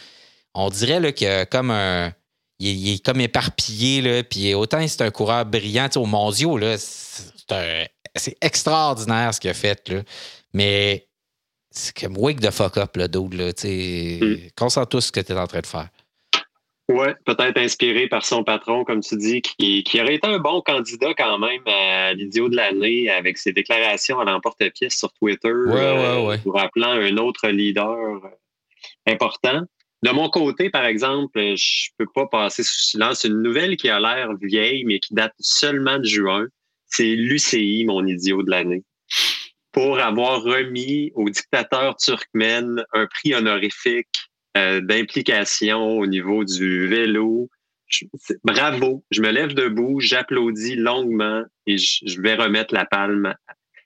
[0.55, 2.12] on dirait qu'il a comme un.
[2.59, 6.57] Il est, comme éparpillé, là, puis autant c'est un coureur brillant, tu sais, aux mondiaux,
[6.57, 10.01] là, c'est extraordinaire ce qu'il a fait, là.
[10.55, 11.06] Mais
[11.76, 13.50] c'est comme wake the fuck up, là, d'autres, là.
[13.50, 14.48] Mm.
[14.56, 15.88] Concentre-toi sur ce que tu es en train de faire.
[16.88, 20.60] Oui, peut-être inspiré par son patron, comme tu dis, qui, qui, aurait été un bon
[20.60, 25.74] candidat quand même à l'idiot de l'année avec ses déclarations à l'emporte-pièce sur Twitter, ouais,
[25.74, 28.20] euh, rappelant un autre leader
[29.04, 29.62] important.
[30.04, 33.98] De mon côté, par exemple, je peux pas passer sous silence une nouvelle qui a
[33.98, 36.46] l'air vieille, mais qui date seulement de juin.
[36.86, 38.84] C'est l'UCI, mon idiot de l'année,
[39.76, 44.08] pour avoir remis au dictateur turkmène un prix honorifique
[44.56, 47.50] euh, d'implication au niveau du vélo.
[48.42, 53.34] bravo, je me lève debout, j'applaudis longuement et je, vais remettre la palme.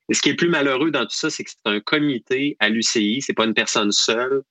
[0.08, 2.68] Et ce qui est plus malheureux dans tout ça, c'est que c'est un comité à
[2.68, 4.42] l'UCI, c'est pas une personne seule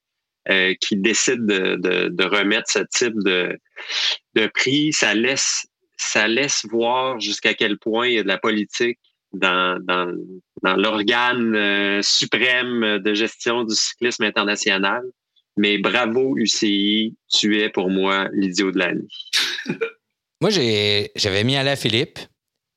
[0.50, 4.92] euh, qui décide de, remettre ce type de, prix.
[4.92, 8.98] Ça laisse, ça laisse voir jusqu'à quel point il y a de la politique
[9.32, 10.16] dans,
[10.62, 15.02] l'organe euh, suprême de gestion du cyclisme international.
[15.56, 19.08] Mais bravo UCI, tu es pour moi l'idiot de l'année.
[20.40, 22.18] moi, j'avais mis Alain Philippe,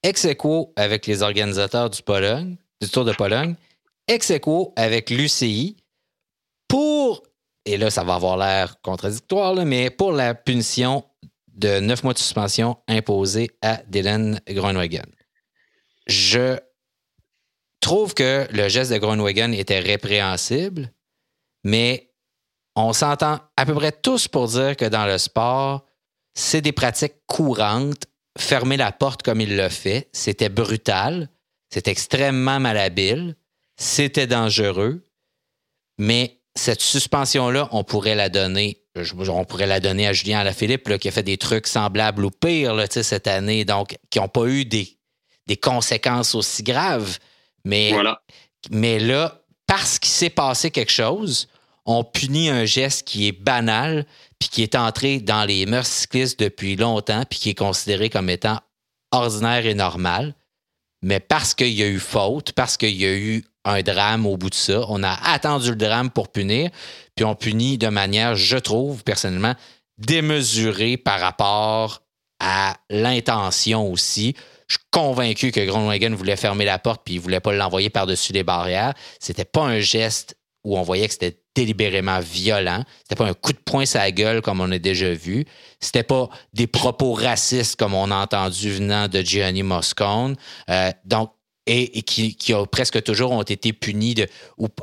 [0.01, 3.55] ex aequo avec les organisateurs du, Pologne, du Tour de Pologne,
[4.07, 5.77] ex aequo avec l'UCI
[6.67, 7.23] pour,
[7.65, 11.05] et là, ça va avoir l'air contradictoire, mais pour la punition
[11.53, 15.05] de neuf mois de suspension imposée à Dylan Groenwegen.
[16.07, 16.57] Je
[17.79, 20.91] trouve que le geste de Groenwegen était répréhensible,
[21.63, 22.13] mais
[22.75, 25.85] on s'entend à peu près tous pour dire que dans le sport,
[26.33, 28.05] c'est des pratiques courantes.
[28.37, 31.29] Fermer la porte comme il l'a fait, c'était brutal,
[31.71, 33.35] c'est extrêmement malhabile,
[33.77, 35.03] c'était dangereux,
[35.99, 38.79] mais cette suspension-là, on pourrait la donner.
[38.95, 42.85] On pourrait la donner à Julien Alaphilippe, qui a fait des trucs semblables ou pires
[42.89, 44.99] cette année, donc qui n'ont pas eu des,
[45.47, 47.19] des, conséquences aussi graves.
[47.65, 47.93] Mais,
[48.71, 51.47] mais là, parce qu'il s'est passé quelque chose,
[51.85, 54.05] on punit un geste qui est banal,
[54.39, 58.29] puis qui est entré dans les mœurs cyclistes depuis longtemps, puis qui est considéré comme
[58.29, 58.59] étant
[59.11, 60.35] ordinaire et normal.
[61.01, 64.37] Mais parce qu'il y a eu faute, parce qu'il y a eu un drame au
[64.37, 64.85] bout de ça.
[64.89, 66.69] On a attendu le drame pour punir,
[67.15, 69.55] puis on punit de manière, je trouve personnellement,
[69.97, 72.01] démesurée par rapport
[72.39, 74.35] à l'intention aussi.
[74.67, 78.33] Je suis convaincu que Groenwegen voulait fermer la porte puis il voulait pas l'envoyer par-dessus
[78.33, 78.93] les barrières.
[79.19, 82.83] C'était pas un geste où on voyait que c'était délibérément violent.
[83.03, 85.45] C'était pas un coup de poing sur la gueule comme on a déjà vu.
[85.79, 90.35] C'était pas des propos racistes comme on a entendu venant de Gianni Moscone.
[90.69, 91.31] Euh, donc,
[91.65, 92.37] et, qui,
[92.71, 94.15] presque toujours ont été punis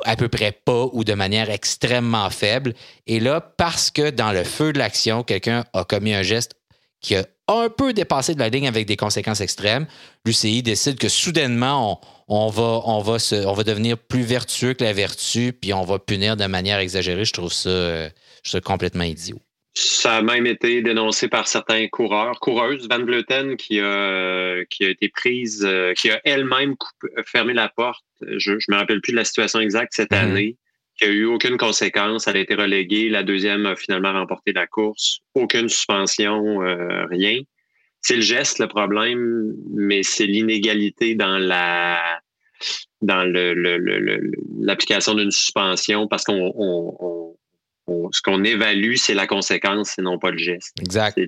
[0.03, 2.73] à peu près pas ou de manière extrêmement faible.
[3.05, 6.53] Et là, parce que dans le feu de l'action, quelqu'un a commis un geste
[6.99, 7.25] qui a
[7.59, 9.87] un peu dépassé de la ligne avec des conséquences extrêmes,
[10.25, 14.83] l'UCI décide que soudainement, on, va, on, va se, on va devenir plus vertueux que
[14.83, 17.25] la vertu, puis on va punir de manière exagérée.
[17.25, 18.09] Je trouve ça, je
[18.43, 19.39] trouve ça complètement idiot.
[19.73, 22.89] Ça a même été dénoncé par certains coureurs, coureuses.
[22.89, 26.75] Van Vleuten qui a, qui a été prise, euh, qui a elle-même
[27.25, 28.03] fermé la porte.
[28.21, 30.17] Je ne me rappelle plus de la situation exacte cette mhm.
[30.17, 30.57] année.
[31.01, 32.27] Qui a eu aucune conséquence.
[32.27, 33.09] Elle a été reléguée.
[33.09, 35.21] La deuxième a finalement remporté la course.
[35.33, 37.41] Aucune suspension, euh, rien.
[38.01, 41.99] C'est le geste le problème, mais c'est l'inégalité dans la
[43.01, 43.23] dans
[44.59, 47.35] l'application le, d'une suspension parce qu'on
[48.11, 50.79] ce qu'on évalue, c'est la conséquence et non pas le geste.
[50.79, 51.19] Exact.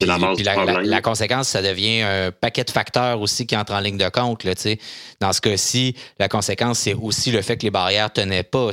[0.00, 4.44] La, conséquence, ça devient un paquet de facteurs aussi qui entrent en ligne de compte.
[4.44, 4.52] Là,
[5.20, 8.70] Dans ce cas-ci, la conséquence, c'est aussi le fait que les barrières ne tenaient pas.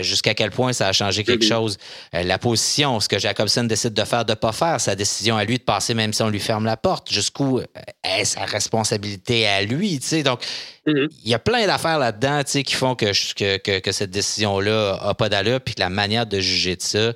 [0.00, 1.78] Jusqu'à quel point ça a changé quelque chose?
[2.14, 5.36] Euh, la position, ce que Jacobson décide de faire, de ne pas faire, sa décision
[5.36, 7.12] à lui de passer même si on lui ferme la porte.
[7.12, 7.64] Jusqu'où euh,
[8.02, 10.00] est sa responsabilité à lui?
[10.24, 10.44] Donc,
[10.86, 11.08] mm-hmm.
[11.24, 13.12] il y a plein d'affaires là-dedans qui font que,
[13.58, 17.12] que, que, cette décision-là n'a pas d'allure, puis que la manière de juger de ça,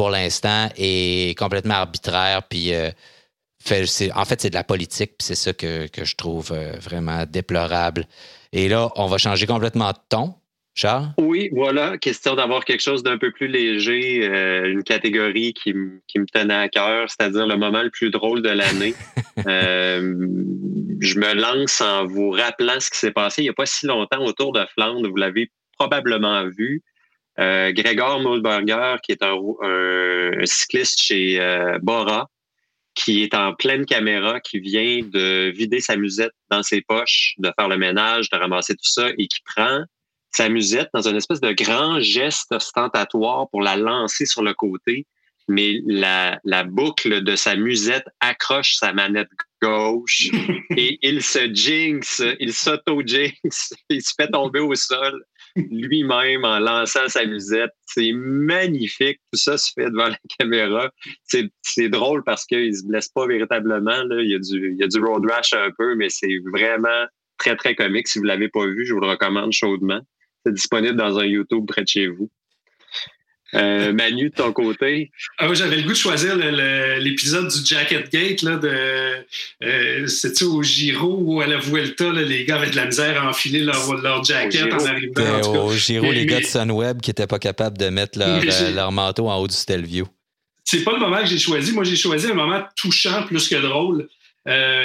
[0.00, 2.42] pour l'instant, est complètement arbitraire.
[2.48, 2.88] Puis, euh,
[4.14, 8.06] en fait, c'est de la politique, puis c'est ça que, je trouve euh, vraiment déplorable.
[8.50, 10.36] Et là, on va changer complètement de ton.
[10.74, 11.10] Charles?
[11.18, 16.00] Oui, voilà, question d'avoir quelque chose d'un peu plus léger, euh, une catégorie qui, me
[16.32, 18.94] tenait à cœur, c'est-à-dire le moment le plus drôle de l'année.
[19.36, 23.84] je me lance en vous rappelant ce qui s'est passé il n'y a pas si
[23.84, 25.10] longtemps autour de Flandre.
[25.10, 26.82] Vous l'avez probablement vu.
[27.40, 29.36] Euh, Grégor Moldberger, qui est un,
[30.44, 32.28] cycliste chez euh, Bora,
[32.94, 37.50] qui est en pleine caméra, qui vient de vider sa musette dans ses poches, de
[37.58, 39.84] faire le ménage, de ramasser tout ça, et qui prend
[40.32, 45.06] sa musette dans une espèce de grand geste ostentatoire pour la lancer sur le côté,
[45.50, 49.28] mais la, la boucle de sa musette accroche sa manette
[49.60, 50.30] gauche
[50.76, 55.24] et il se jinx, il s'auto-jinx, il se fait tomber au sol
[55.56, 57.72] lui-même en lançant sa musette.
[57.84, 59.18] C'est magnifique.
[59.32, 60.90] Tout ça se fait devant la caméra.
[61.24, 64.04] C'est drôle parce qu'il se blesse pas véritablement.
[64.04, 64.22] Là.
[64.22, 67.06] Il, y a du, il y a du road rash un peu, mais c'est vraiment
[67.36, 68.06] très, très comique.
[68.06, 70.00] Si vous l'avez pas vu, je vous le recommande chaudement.
[70.46, 72.30] C'est disponible dans un YouTube près de chez vous.
[73.54, 75.10] Euh, Manu, de ton côté?
[75.38, 78.42] Ah j'avais le goût de choisir l'épisode du Jacket Gate.
[78.42, 78.70] Là, de,
[79.64, 83.22] euh, C'était au Giro ou à la Vuelta, là, les gars avaient de la misère
[83.22, 85.64] à enfiler leur, leur jacket en arrivant.
[85.64, 88.92] au Giro, les gars de Sunweb qui n'étaient pas capables de mettre leur, euh, leur,
[88.92, 90.06] manteau en haut du Stelvio.
[90.64, 91.72] C'est pas le moment que j'ai choisi.
[91.72, 94.08] Moi, j'ai choisi un moment touchant plus que drôle.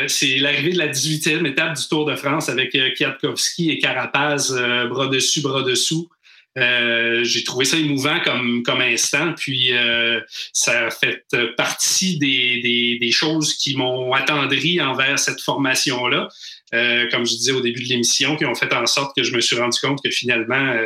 [0.07, 4.51] c'est l'arrivée de la 18e étape du Tour de France avec Kwiatkowski et Carapaz,
[4.89, 6.09] bras dessus, bras dessous.
[6.58, 10.22] Euh, j'ai trouvé ça émouvant comme, comme instant, puis euh,
[10.53, 11.26] ça fait
[11.58, 16.30] partie des, des, choses qui m'ont attendri envers cette formation-là,
[16.74, 19.36] euh, comme je disais au début de l'émission, qui ont fait en sorte que je
[19.36, 20.78] me suis rendu compte que finalement,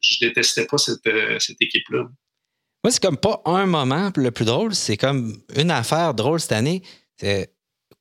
[0.00, 1.08] je détestais pas cette,
[1.38, 2.06] cette équipe-là.
[2.82, 6.52] Moi, c'est comme pas un moment le plus drôle, c'est comme une affaire drôle cette
[6.52, 6.82] année.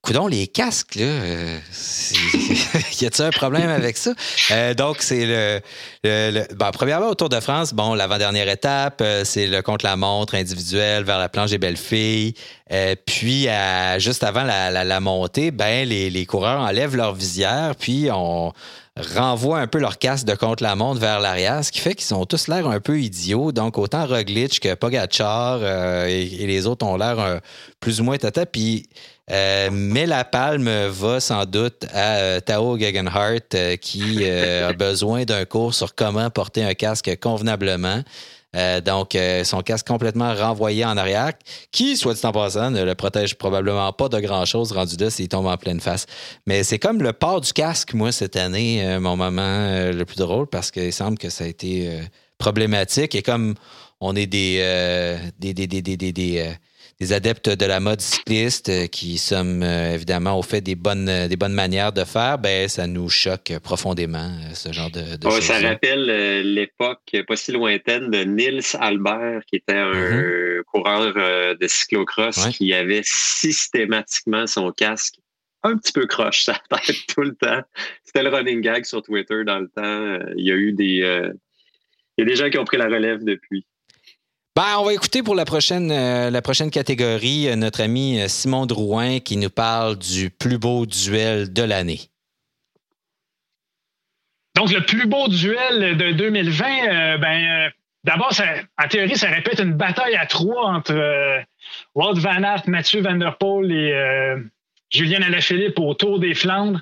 [0.03, 1.59] Coudon, les casques, là, euh,
[3.01, 4.11] y a-t-il un problème avec ça?
[4.51, 5.61] Euh, donc, c'est
[6.03, 11.05] le, bon, premièrement, au Tour de France, bon, l'avant-dernière étape, euh, c'est le contre-la-montre individuel
[11.05, 12.33] vers la planche des belles filles.
[13.05, 13.47] puis,
[13.97, 18.51] juste avant la, montée, ben, les, les, coureurs enlèvent leur visière, puis on
[19.15, 22.49] renvoie un peu leur casque de contre-la-montre vers l'arrière, ce qui fait qu'ils sont tous
[22.49, 23.53] l'air un peu idiots.
[23.53, 25.63] Donc, autant Roglic que Pogachar
[26.07, 27.39] et, les autres ont l'air
[27.79, 28.45] plus ou moins tata.
[28.45, 28.87] Puis,
[29.31, 35.23] euh, mais la palme va sans doute à euh, Tao Gegenhardt euh, qui a besoin
[35.23, 38.03] d'un cours sur comment porter un casque convenablement.
[38.85, 41.31] donc, son casque complètement renvoyé en arrière,
[41.71, 45.27] qui, soit dit en passant, ne le protège probablement pas de grand-chose rendu là s'il
[45.27, 46.05] tombe en pleine face.
[46.45, 50.45] Mais c'est comme le port du casque, moi, cette année, mon moment le plus drôle,
[50.45, 51.99] parce qu'il semble que ça a été
[52.37, 53.15] problématique.
[53.15, 53.55] Et comme
[53.99, 56.55] on est des, des, des, des, des
[56.99, 61.09] des adeptes de la mode cycliste euh, qui sommes euh, évidemment au fait des bonnes,
[61.09, 65.41] euh, des bonnes manières de faire, ben, ça nous choque profondément, ce genre de, de
[65.41, 70.63] Ça rappelle l'époque pas si lointaine de Nils Albert, qui était un mm-hmm.
[70.63, 75.15] coureur de cyclocross qui avait systématiquement son casque
[75.63, 77.61] un petit peu croche sa tête tout le temps.
[78.03, 80.19] C'était le running gag sur Twitter dans le temps.
[80.35, 81.31] Il y a eu des,
[82.17, 83.65] il y a des gens qui ont pris la relève depuis.
[84.55, 88.27] Ben, on va écouter pour la prochaine, euh, la prochaine catégorie euh, notre ami euh,
[88.27, 92.01] Simon Drouin qui nous parle du plus beau duel de l'année.
[94.55, 97.71] Donc, le plus beau duel de 2020, ben,
[98.03, 98.31] d'abord,
[98.77, 100.93] en théorie, ça répète une bataille à trois entre
[101.95, 104.35] Walt Van Aert, Mathieu Van Der Poel et
[104.93, 106.79] Julien Alaphilippe au Tour des Flandres.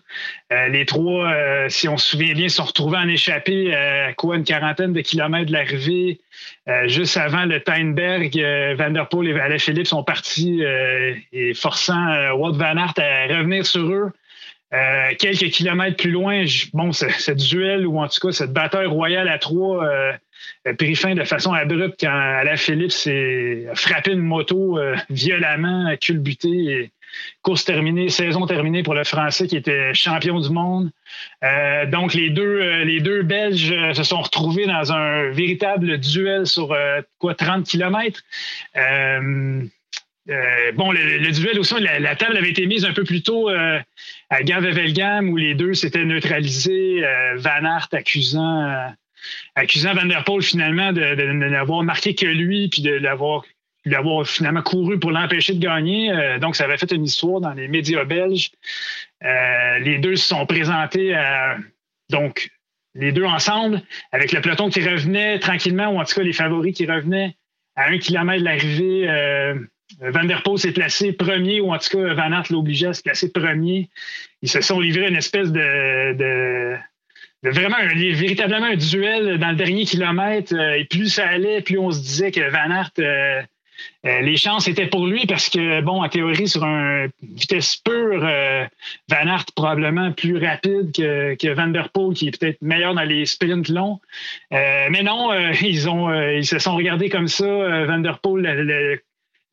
[0.51, 4.35] Euh, les trois, euh, si on se souvient bien, sont retrouvés en échappée à quoi
[4.35, 6.19] une quarantaine de kilomètres de l'arrivée.
[6.67, 8.35] Euh, juste avant le Teinberg,
[8.77, 10.61] Van der Poel et Alaphilippe sont partis
[11.31, 14.11] et forçant Wout Van Aert à revenir sur eux.
[15.17, 16.43] quelques kilomètres plus loin,
[16.73, 19.87] bon, ce, duel ou en tout cas cette bataille royale à trois
[20.77, 26.91] pris fin de façon abrupte quand Alaphilippe s'est frappé une moto violemment, culbuté
[27.41, 30.91] Course terminée, saison terminée pour le Français qui était champion du monde.
[31.43, 35.97] Euh, donc, les deux, euh, les deux Belges euh, se sont retrouvés dans un véritable
[35.97, 36.77] duel sur
[37.19, 38.21] quoi 30 kilomètres.
[38.75, 39.69] bon,
[40.91, 45.37] le, duel aussi, la, table avait été mise un peu plus tôt à Gavevelgam où
[45.37, 47.03] les deux s'étaient neutralisés.
[47.37, 48.93] Van Aert accusant,
[49.55, 53.43] accusant Van Der Poel finalement de, n'avoir marqué que lui puis de l'avoir
[53.85, 56.11] d'avoir finalement couru pour l'empêcher de gagner.
[56.11, 58.51] Euh, donc, ça avait fait une histoire dans les médias belges.
[59.23, 61.57] Euh, les deux se sont présentés à,
[62.09, 62.51] donc,
[62.93, 66.75] les deux ensemble, avec le peloton qui revenait tranquillement, ou en tout cas les favoris
[66.75, 67.35] qui revenaient
[67.75, 69.09] à un kilomètre de l'arrivée.
[69.09, 69.55] Euh,
[69.99, 73.01] Van der Poel s'est placé premier, ou en tout cas Van Aert l'obligeait à se
[73.01, 73.89] placer premier.
[74.41, 79.85] Ils se sont livrés une espèce de, de vraiment véritablement un duel dans le dernier
[79.85, 80.53] kilomètre.
[80.53, 83.47] et plus ça allait, plus on se disait que Van Aert
[84.03, 88.65] les chances étaient pour lui parce que, bon, en théorie, sur une vitesse pure, euh,
[89.09, 93.25] Van Aert probablement plus rapide que, Van Der Poel, qui est peut-être meilleur dans les
[93.25, 93.99] sprints longs.
[94.53, 97.45] Euh, mais non, ils ont ils se sont regardés comme ça.
[97.85, 98.99] Van Der Poel,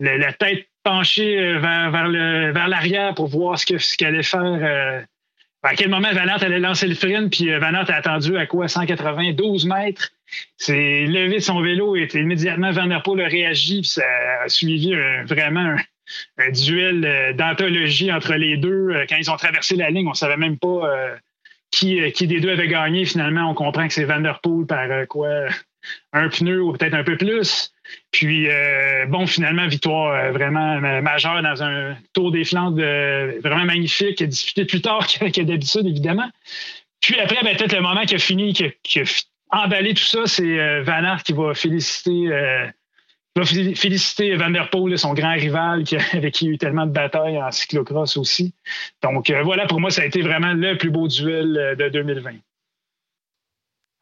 [0.01, 2.09] la, tête penchée vers,
[2.69, 5.05] l'arrière pour voir ce qu'elle ce allait faire.
[5.63, 8.47] À quel moment Van Aert allait lancer le frein, puis Van Aert a attendu à
[8.47, 8.69] quoi?
[8.69, 10.11] 192 mètres?
[10.57, 13.83] C'est levé son vélo et immédiatement Van Der Poel a réagi.
[13.85, 14.03] ça
[14.45, 14.95] a suivi
[15.27, 15.77] vraiment
[16.39, 18.91] un, duel euh, d'anthologie entre les deux.
[18.91, 21.17] Euh, quand ils ont traversé la ligne, on savait même pas euh,
[21.71, 23.05] qui, qui des deux avait gagné.
[23.05, 25.29] Finalement, on comprend que c'est Van Der Poel par quoi
[26.13, 27.73] un pneu ou peut-être un peu plus.
[28.11, 28.49] Puis,
[29.09, 32.83] bon, finalement, victoire vraiment majeure dans un Tour des Flandres
[33.43, 36.31] vraiment magnifique, disputé plus tard que, d'habitude, évidemment.
[37.01, 39.05] Puis après, ben, peut-être le moment qui a fini, qui a,
[39.51, 42.67] emballer tout ça, c'est euh, Van Aert qui va féliciter, euh,
[43.37, 46.87] va féliciter Van Der Poel, son grand rival, avec qui il y a eu tellement
[46.87, 48.55] de batailles en cyclocross aussi.
[49.03, 52.33] Donc euh, voilà, pour moi, ça a été vraiment le plus beau duel de 2020.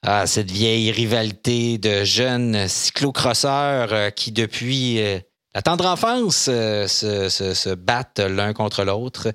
[0.08, 5.00] Ah, cette vieille rivalité de jeunes cyclocrosseurs qui, depuis
[5.52, 9.32] la tendre enfance, se, se, battent l'un contre l'autre.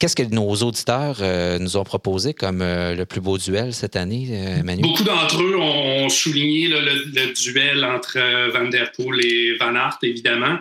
[0.00, 3.94] Qu'est-ce que nos auditeurs euh, nous ont proposé comme euh, le plus beau duel cette
[3.94, 4.82] année, euh, Manu?
[4.82, 8.18] Beaucoup d'entre eux ont souligné le, duel entre
[8.52, 10.58] Van Der Poel et Van Aert, évidemment.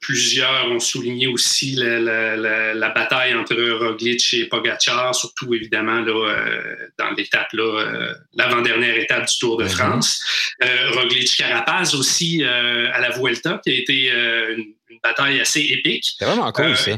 [0.00, 6.44] plusieurs ont souligné aussi la, bataille entre Roglic et Pogacar, surtout évidemment là,
[6.98, 7.48] dans l'étape,
[8.34, 9.66] l'avant-dernière étape du Tour de.
[9.66, 10.22] France.
[10.94, 14.10] Roglic-Carapaz aussi à la Vuelta, qui a été
[14.88, 16.14] une bataille assez épique.
[16.18, 16.92] C'est vraiment cool, ça.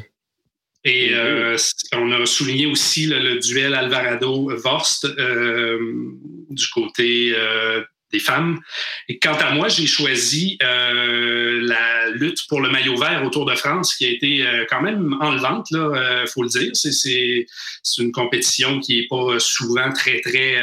[0.84, 1.12] Et
[1.92, 5.06] on a souligné aussi le duel Alvarado-Vorst
[6.50, 7.34] du côté
[8.12, 8.60] des femmes.
[9.08, 13.44] Et quant à moi, j'ai choisi euh, la lutte pour le maillot vert au Tour
[13.44, 16.70] de France, qui a été euh, quand même enlevante, il euh, faut le dire.
[16.74, 17.46] C'est
[17.98, 20.56] une compétition qui n'est pas souvent très, très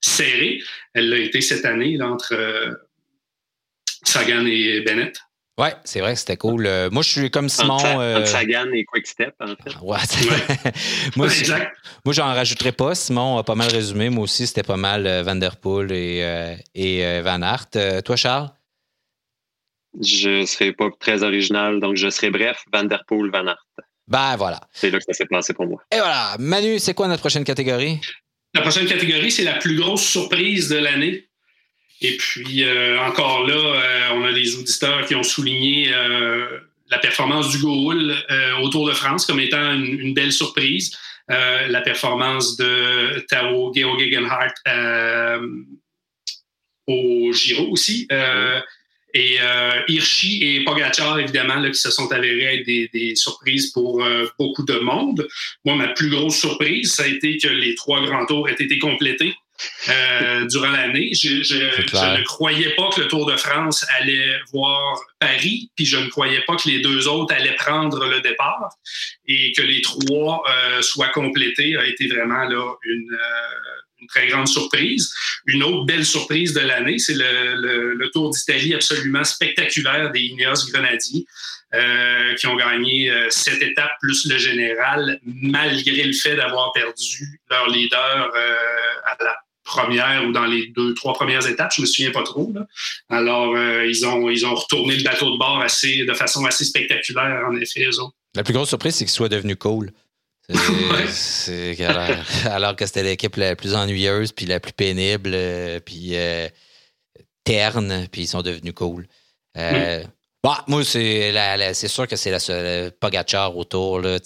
[0.00, 0.60] serrée.
[0.94, 2.34] Elle l'a été cette année entre
[4.04, 5.20] Sagan et Bennett.
[5.58, 6.66] Ouais, c'est vrai, c'était cool.
[6.66, 7.78] Euh, moi, je suis comme Simon.
[7.98, 8.24] Euh...
[8.24, 9.76] Sagan et Quickstep, en fait.
[9.82, 9.98] Ouais,
[11.16, 11.26] moi,
[12.04, 12.94] moi, j'en rajouterais pas.
[12.94, 14.08] Simon a pas mal résumé.
[14.08, 18.02] Moi aussi, c'était pas mal euh, Van Der Poel et, euh, et Van Aert.
[18.04, 18.50] toi, Charles?
[20.00, 23.66] Je ne serai pas très original, donc je serai bref, Van Der Poel, Van Aert.
[24.06, 24.60] Ben voilà.
[24.72, 25.82] C'est là que ça s'est passé pour moi.
[25.92, 26.36] Et voilà.
[26.38, 28.00] Manu, c'est quoi notre prochaine catégorie?
[28.54, 31.27] La prochaine catégorie, c'est la plus grosse surprise de l'année.
[32.00, 36.98] Et puis, euh, encore là, euh, on a des auditeurs qui ont souligné euh, la
[36.98, 38.14] performance du Goul
[38.62, 40.96] au Tour de France comme étant une, belle surprise.
[41.28, 44.54] la performance de Tao Geo Gegenhardt
[46.86, 48.08] au Giro aussi.
[49.12, 49.36] Et
[49.88, 54.02] Hirschi et Pogacar, évidemment, là, qui se sont avérés être des, des surprises pour
[54.38, 55.28] beaucoup de monde.
[55.66, 58.78] Moi, ma plus grosse surprise, ça a été que les trois grands tours aient été
[58.78, 59.34] complétés.
[59.88, 61.10] Euh, durant l'année.
[61.14, 66.08] Je, ne croyais pas que le Tour de France allait voir Paris, puis je ne
[66.08, 68.70] croyais pas que les deux autres allaient prendre le départ
[69.26, 74.46] et que les trois euh, soient complétés a été vraiment là une, euh, très grande
[74.46, 75.12] surprise.
[75.46, 81.26] Une autre belle surprise de l'année, c'est le, Tour d'Italie absolument spectaculaire des Ineos Grenadiers.
[82.38, 88.32] qui ont gagné cette étape plus le général, malgré le fait d'avoir perdu leur leader
[89.04, 89.36] à la
[89.68, 92.52] première ou dans les deux, trois premières étapes, je me souviens pas trop.
[93.08, 96.64] Alors, euh, ils, ont, ils ont retourné le bateau de bord assez, de façon assez
[96.64, 98.14] spectaculaire, en effet, eux autres.
[98.34, 99.92] La plus grosse surprise, c'est qu'il soit devenu cool.
[102.46, 106.48] alors, que c'était l'équipe la plus ennuyeuse, puis la plus pénible, euh, puis euh,
[107.44, 109.06] terne, puis ils sont devenus cool.
[109.54, 110.04] Mm.
[110.42, 114.00] Bah, moi, c'est sûr que c'est la seule Pogachar autour.
[114.00, 114.18] Là,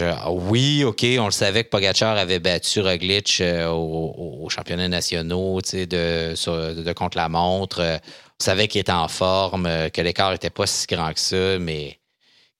[0.00, 4.88] ah oui, OK, on le savait que Pogachar avait battu Roglic euh, au, au, championnat
[4.88, 7.80] nationaux de, de, contre la montre.
[7.80, 7.96] Euh,
[8.40, 11.58] on savait qu'il était en forme, euh, que l'écart n'était pas si grand que ça,
[11.58, 11.98] mais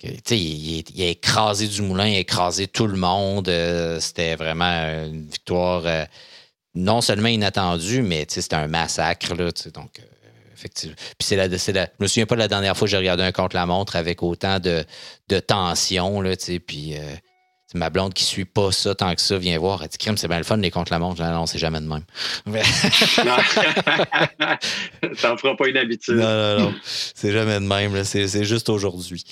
[0.02, 3.50] il, il, a écrasé du moulin, il a écrasé tout le monde.
[4.00, 6.06] c'était vraiment une victoire
[6.74, 9.34] non seulement inattendue, mais c'était un massacre.
[9.34, 10.00] Là, donc,
[10.58, 10.96] effectivement.
[10.96, 13.22] Puis c'est la, la, je me souviens pas de la dernière fois que j'ai regardé
[13.22, 14.84] un contre la montre avec autant de,
[15.28, 17.14] de tension, là, tu sais, puis euh,
[17.66, 19.82] c'est ma blonde qui suit pas ça tant que ça vient voir.
[19.82, 21.22] Elle dit, crime, c'est bien le fun, les contre la montre.
[21.22, 22.04] Non, non c'est jamais de même.
[25.20, 26.16] T'en feras pas une habitude.
[26.16, 26.74] Non, non, non.
[26.82, 29.24] C'est jamais de même, c'est juste aujourd'hui.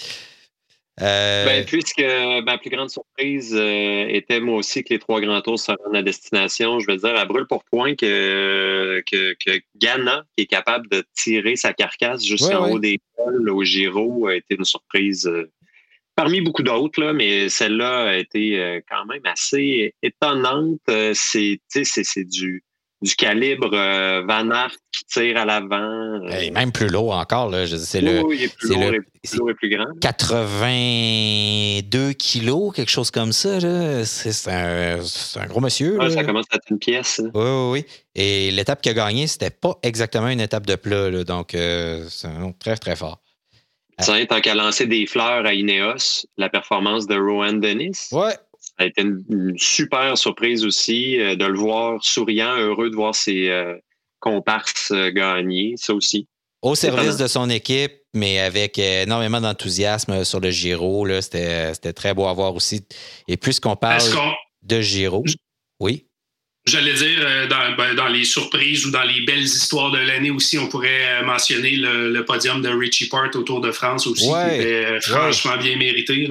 [1.03, 2.03] Euh, ben, puisque
[2.45, 5.95] ma plus grande surprise euh, était moi aussi que les trois grands tours se rendent
[5.97, 10.47] à destination, je veux dire, à brûle pour point que, que, que, Ghana, qui est
[10.47, 15.27] capable de tirer sa carcasse jusqu'en haut des cols au Giro, a été une surprise
[15.27, 15.51] euh,
[16.15, 20.81] parmi beaucoup d'autres, mais celle-là a été quand même assez étonnante.
[21.13, 22.65] c'est du
[23.03, 25.77] du calibre euh, Van Aert qui tire à l'avant.
[25.77, 26.51] Euh.
[26.53, 27.51] même plus lourd encore.
[27.51, 27.67] Là.
[27.67, 28.95] C'est le, oui, il est plus, lourd,
[29.51, 29.85] et plus, grand.
[30.01, 33.61] 82 kilos, quelque chose comme ça.
[34.05, 35.01] C'est un,
[35.37, 35.99] un, gros monsieur.
[36.11, 37.21] ça commence à être une pièce.
[37.35, 37.85] Oui, oui, oui.
[38.15, 41.11] Et l'étape qu'il a gagnée, c'était pas exactement une étape de plat.
[41.11, 42.29] Là, donc, euh, c'est
[42.59, 43.21] très, très fort.
[43.99, 48.09] Ça, tant qu'à lancer des fleurs à Ineos, la performance de Rowan Dennis.
[48.13, 48.35] Ouais,
[48.79, 53.15] ça a été une, super surprise aussi euh, de le voir souriant, heureux de voir
[53.15, 53.75] ses euh,
[54.21, 56.29] comparses euh, gagner, ça aussi.
[56.61, 61.07] Au service de son équipe, mais avec énormément d'enthousiasme sur le Giro.
[61.21, 62.85] C'était très beau à voir aussi.
[63.29, 64.03] Et puisqu'on parle
[64.63, 65.23] de Giro,
[65.79, 66.07] oui?
[66.67, 67.21] J'allais dire,
[67.79, 71.77] ben, dans, les surprises ou dans les belles histoires de l'année aussi, on pourrait mentionner
[71.77, 76.29] le, podium de Richie Part au Tour de France aussi, qui était franchement bien mérité.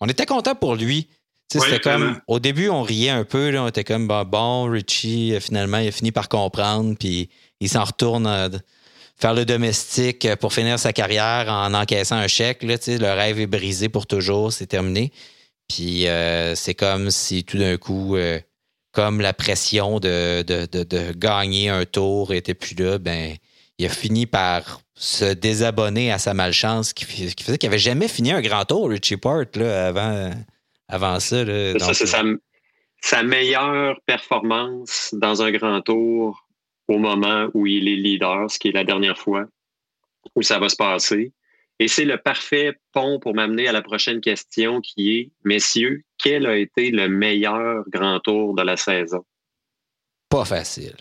[0.00, 1.08] On était content pour lui
[1.50, 5.40] c'était comme, au début, on riait un peu, là, on était comme, bon, Richie, euh,
[5.40, 7.30] finalement, il a fini par comprendre, puis
[7.60, 8.50] il s'en retourne euh,
[9.16, 12.62] faire le domestique euh, pour finir sa carrière en encaissant un chèque.
[12.62, 15.10] Là, le rêve est brisé pour toujours, c'est terminé.
[15.68, 16.06] Puis
[16.54, 18.16] c'est comme si tout d'un coup,
[18.92, 23.36] comme la pression de, de, de, gagner un tour était plus là, ben,
[23.76, 28.08] il a fini par se désabonner à sa malchance qui, qui faisait qu'il n'avait jamais
[28.08, 30.30] fini un grand tour, Richie Port, là, avant
[30.88, 31.44] avant ça.
[31.78, 32.36] ça c'est euh,
[33.00, 36.46] sa, meilleure performance dans un grand tour
[36.88, 39.46] au moment où il est leader, ce qui est la dernière fois
[40.34, 41.32] où ça va se passer.
[41.78, 46.46] Et c'est le parfait pont pour m'amener à la prochaine question qui est, messieurs, quel
[46.46, 49.24] a été le meilleur grand tour de la saison?
[50.28, 50.96] Pas facile.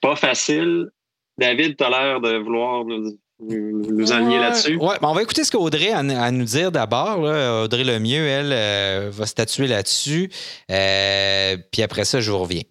[0.00, 0.90] Pas facile.
[1.38, 4.78] David, tu as l'air de vouloir nous, nous aligner là-dessus.
[4.80, 7.18] Oui, on va écouter ce qu'Audrey a à nous dire d'abord.
[7.20, 10.30] Audrey Lemieux, elle, euh, va statuer là-dessus.
[10.70, 12.62] Euh, puis après ça, je vous reviens.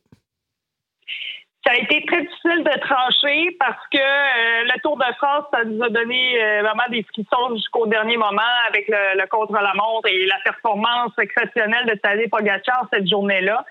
[1.65, 5.63] Ça a été très difficile de trancher parce que euh, le Tour de France, ça
[5.65, 10.37] nous a donné vraiment des frissons jusqu'au dernier moment avec le, le contre-la-montre et la
[10.43, 13.65] performance exceptionnelle de Tadej Pogacar cette journée-là.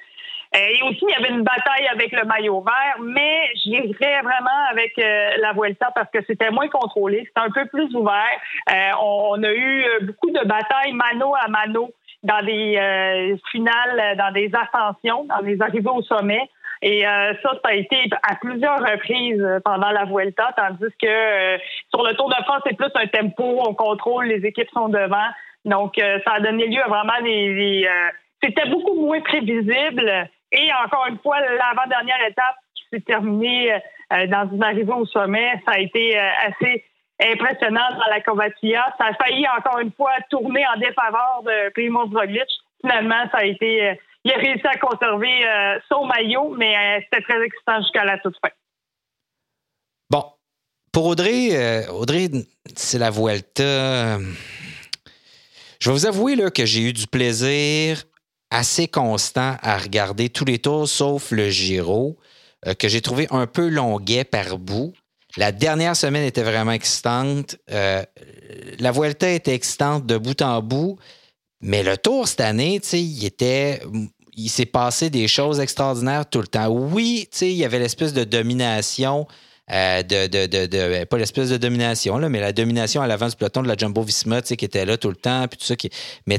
[0.55, 4.65] Euh, et aussi, il y avait une bataille avec le maillot vert, mais j'irais vraiment
[4.71, 8.39] avec euh, la Vuelta parce que c'était moins contrôlé, c'était un peu plus ouvert.
[8.71, 11.91] Euh, on, a eu beaucoup de batailles mano à mano
[12.23, 16.49] dans des finales, dans des ascensions, dans des arrivées au sommet.
[16.81, 21.59] Et ça, ça a été à plusieurs reprises pendant la Vuelta, tandis que
[21.91, 25.29] sur le Tour de France, c'est plus un tempo, on contrôle, les équipes sont devant.
[25.67, 27.87] Donc, ça a donné lieu à vraiment des...
[28.43, 33.73] c'était beaucoup moins prévisible et encore une fois, l'avant-dernière étape qui s'est terminée
[34.13, 36.85] euh, dans une arrivée au sommet, ça a été euh, assez
[37.21, 38.95] impressionnant dans la Covatia.
[38.99, 42.49] Ça a failli encore une fois tourner en défaveur de Primoz Roglic.
[42.81, 43.95] Finalement, ça a été, euh,
[44.25, 45.45] il a réussi à conserver
[45.91, 48.51] son maillot, mais c'était très excitant jusqu'à la toute fin.
[50.11, 50.25] Bon,
[50.93, 52.29] pour Audrey, Audrey,
[52.75, 54.19] c'est la Vuelta.
[55.79, 58.05] Je vais vous avouer là, que j'ai eu du plaisir
[58.55, 62.17] assez constant à regarder tous les tours sauf le Giro,
[62.67, 64.93] euh, que j'ai trouvé un peu longuet par bout.
[65.37, 67.57] La dernière semaine était vraiment excitante.
[67.73, 68.05] Euh,
[68.79, 70.97] la Vuelta était excitante de bout en bout.
[71.61, 72.81] Mais le tour cette année,
[73.23, 73.81] était.
[74.37, 76.67] Il s'est passé des choses extraordinaires tout le temps.
[76.69, 79.29] Oui, il y avait l'espèce de domination
[79.73, 83.29] euh, de, de, de, ben, pas l'espèce de domination, là, mais la domination à l'avant
[83.29, 85.75] du peloton de la Jumbo Visma, qui était là tout le temps, puis tout ça.
[85.75, 85.91] Qui...
[86.27, 86.39] Mais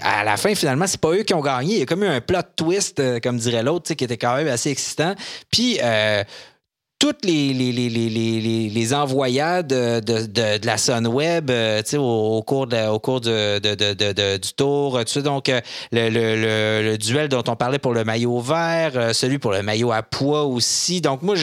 [0.00, 1.74] à la fin, finalement, c'est pas eux qui ont gagné.
[1.74, 4.36] Il y a comme eu un plot twist, euh, comme dirait l'autre, qui était quand
[4.36, 5.14] même assez excitant.
[5.50, 6.24] Puis, euh,
[6.98, 10.26] toutes les, les, les, les, les envoyades de, de,
[10.58, 15.00] de, la Sunweb euh, au, au, cours, de, au cours de, du tour.
[15.06, 15.60] Sais, donc, euh,
[15.92, 19.62] le, le, le, duel dont on parlait pour le maillot vert, euh, celui pour le
[19.62, 21.02] maillot à poids aussi.
[21.02, 21.34] Donc, moi,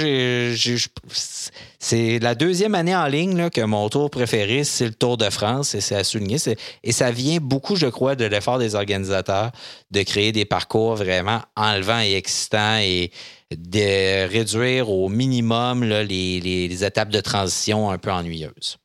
[1.80, 5.76] c'est la deuxième année en ligne que mon tour préféré, c'est le Tour de France,
[5.76, 6.38] et c'est à souligner.
[6.84, 9.52] Et ça vient beaucoup, je crois, de l'effort des organisateurs
[9.92, 13.12] de créer des parcours vraiment enlevants et excitants et
[13.58, 18.78] de réduire au minimum les, étapes de transition un peu ennuyeuses.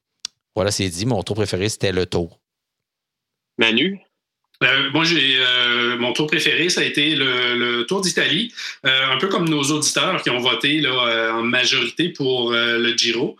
[0.55, 1.07] Voilà, c'est dit.
[1.07, 2.41] Mon tour préféré, c'était le tour.
[3.59, 4.01] Manu?
[4.65, 8.53] Euh, moi, j'ai euh, mon tour préféré, ça a été le, Tour d'Italie,
[8.85, 13.37] euh, un peu comme nos auditeurs qui ont voté là, en majorité pour le Giro.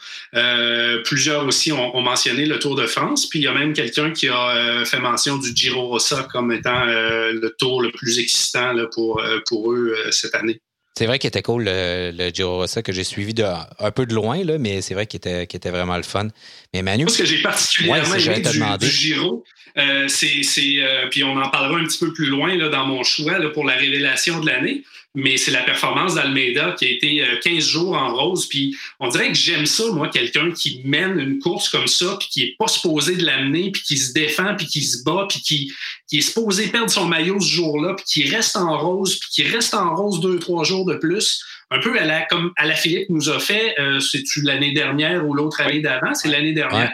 [1.05, 4.29] plusieurs aussi ont, mentionné le Tour de France, puis il y a même quelqu'un qui
[4.29, 9.23] a fait mention du Giro Rossa comme étant le tour le plus excitant là, pour,
[9.47, 10.61] pour eux cette année.
[10.99, 14.13] C'est vrai qu'il était cool, le, Giro Rossa, que j'ai suivi de, un peu de
[14.13, 16.27] loin, là, mais c'est vrai qu'il était, était, vraiment le fun.
[16.75, 17.09] Mais Manu.
[17.09, 18.43] Ce que j'ai particulièrement aimé
[18.81, 19.45] du, Giro,
[19.77, 20.43] euh, c'est.
[20.59, 23.49] Euh, puis on en parlera un petit peu plus loin là, dans mon choix là,
[23.51, 24.83] pour la révélation de l'année
[25.15, 28.47] mais c'est la performance d'Almeida qui a été 15 euh, jours en rose.
[28.49, 32.29] Puis on dirait que j'aime ça, moi, quelqu'un qui mène une course comme ça, puis
[32.29, 35.41] qui est pas supposé de l'amener, puis qui se défend, puis qui se bat, puis
[35.41, 35.73] qui,
[36.09, 39.43] qui est supposé perdre son maillot ce jour-là, puis qui reste en rose, puis qui
[39.45, 41.43] reste en rose deux, trois jours de plus.
[41.71, 45.27] Un peu à la, comme à la Philippe nous a fait, euh, c'est-tu l'année dernière
[45.27, 46.15] ou l'autre année d'avant?
[46.15, 46.93] C'est l'année dernière.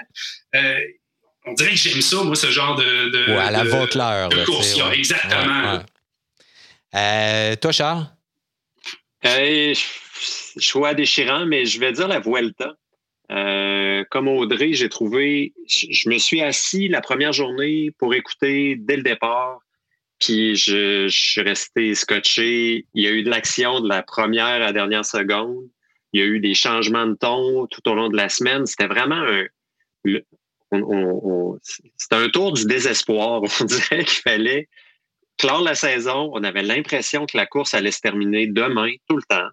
[0.54, 0.78] Euh,
[1.46, 3.10] on dirait que j'aime ça, moi, ce genre de.
[3.10, 5.84] de à la de, course Exactement.
[7.60, 8.06] Toi, Charles?
[10.58, 12.74] choix déchirant, mais je vais dire la Vuelta.
[13.30, 18.96] Euh, comme Audrey, j'ai trouvé, je me suis assis la première journée pour écouter dès
[18.96, 19.60] le départ,
[20.20, 22.86] puis je, suis resté scotché.
[22.94, 25.68] Il y a eu de l'action de la première à la dernière seconde.
[26.12, 28.66] Il y a eu des changements de ton tout au long de la semaine.
[28.66, 29.46] C'était vraiment un,
[31.96, 33.42] c'était un tour du désespoir.
[33.60, 34.68] On dirait qu'il fallait
[35.38, 39.22] clore la saison, on avait l'impression que la course allait se terminer demain, tout le
[39.28, 39.48] temps.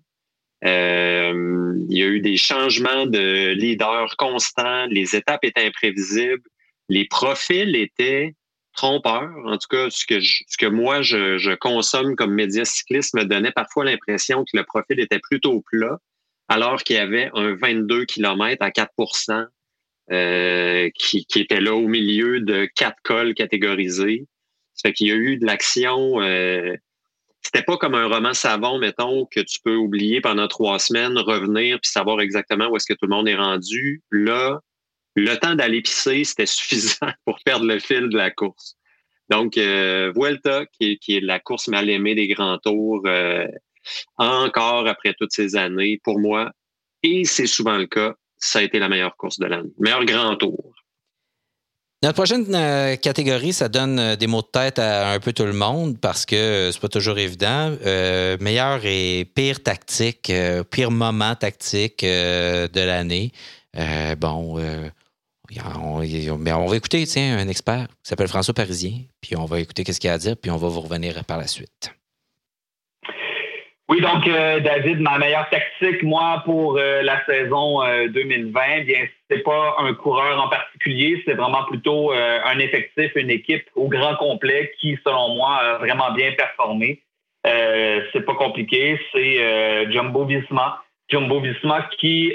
[0.63, 6.43] Euh, il y a eu des changements de leader constants, les étapes étaient imprévisibles,
[6.89, 8.36] les profils étaient
[8.73, 9.32] trompeurs.
[9.45, 13.51] En tout cas, ce que, ce que moi, je, consomme comme média cycliste me donnait
[13.51, 15.97] parfois l'impression que le profil était plutôt plat,
[16.47, 18.91] alors qu'il y avait un 22 km à 4
[20.11, 24.25] euh, qui, qui était là au milieu de quatre cols catégorisés.
[24.82, 26.21] Fait qu'il y a eu de l'action.
[26.21, 26.75] Euh,
[27.41, 31.79] c'était pas comme un roman savon, mettons, que tu peux oublier pendant trois semaines, revenir
[31.82, 34.03] puis savoir exactement où est-ce que tout le monde est rendu.
[34.11, 34.59] Là,
[35.15, 38.75] le temps d'aller pisser, c'était suffisant pour perdre le fil de la course.
[39.29, 43.47] Donc, euh, Vuelta, qui est, la course mal aimée des grands tours, euh,
[44.17, 46.51] encore après toutes ces années, pour moi,
[47.03, 49.71] et c'est souvent le cas, ça a été la meilleure course de l'année.
[49.79, 50.73] Meilleur grand tour.
[52.04, 55.45] Notre prochaine euh, catégorie, ça donne euh, des mots de tête à un peu tout
[55.45, 57.78] le monde parce que euh, c'est pas toujours évident.
[58.39, 60.32] meilleur et pire tactique,
[60.72, 63.32] pire moment tactique de l'année.
[64.18, 64.91] bon, on,
[65.64, 69.99] on, va écouter tiens, un expert qui s'appelle François Parisien, puis on va écouter ce
[69.99, 71.91] qu'il a à dire, puis on va vous revenir par la suite.
[73.92, 79.06] Oui, donc euh, David, ma meilleure tactique, moi, pour euh, la saison 2020, euh, bien,
[79.30, 84.16] c'est pas un coureur en particulier, c'est vraiment plutôt un effectif, une équipe au grand
[84.16, 87.02] complet qui, selon moi, a vraiment bien performé.
[87.44, 90.82] c'est pas compliqué, c'est Jumbo Visma.
[91.10, 92.32] Jumbo Visma qui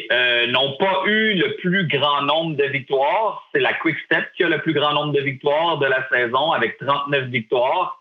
[0.48, 3.48] n'ont pas eu le plus grand nombre de victoires.
[3.54, 6.52] C'est la Quick Step qui a le plus grand nombre de victoires de la saison
[6.52, 7.98] avec 39 victoires.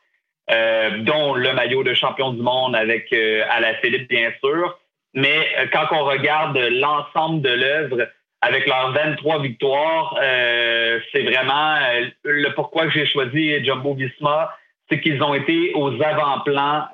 [0.52, 4.78] Euh, dont le maillot de champion du monde avec euh, à la Philippe, bien sûr.
[5.16, 8.08] Mais euh, quand on regarde l'ensemble de l'œuvre,
[8.42, 10.16] avec leurs 23 victoires,
[11.12, 11.78] c'est vraiment
[12.24, 14.56] le pourquoi j'ai choisi Jumbo Visma,
[14.88, 16.86] c'est qu'ils ont été aux avant-plans.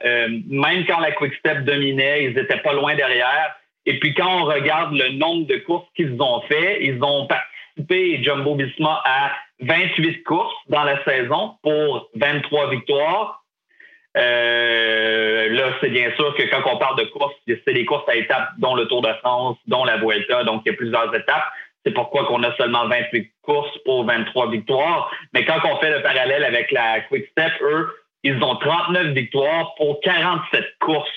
[0.48, 3.54] même quand la Quick Step dominait, ils étaient pas loin derrière.
[3.86, 8.24] Et puis quand on regarde le nombre de courses qu'ils ont fait, ils ont participé,
[8.24, 13.41] Jumbo Visma, à 28 courses dans la saison pour 23 victoires.
[14.18, 18.16] Euh, là, c'est bien sûr que quand on parle de courses, c'est des courses à
[18.16, 21.46] étapes, dont le Tour de France, dont la Vuelta, donc il y a plusieurs étapes.
[21.86, 25.12] C'est pourquoi qu'on a seulement 28 courses pour 23 victoires.
[25.34, 27.90] Mais quand on fait le parallèle avec la Quick Step, eux,
[28.24, 31.10] ils ont 39 victoires pour 47 courses.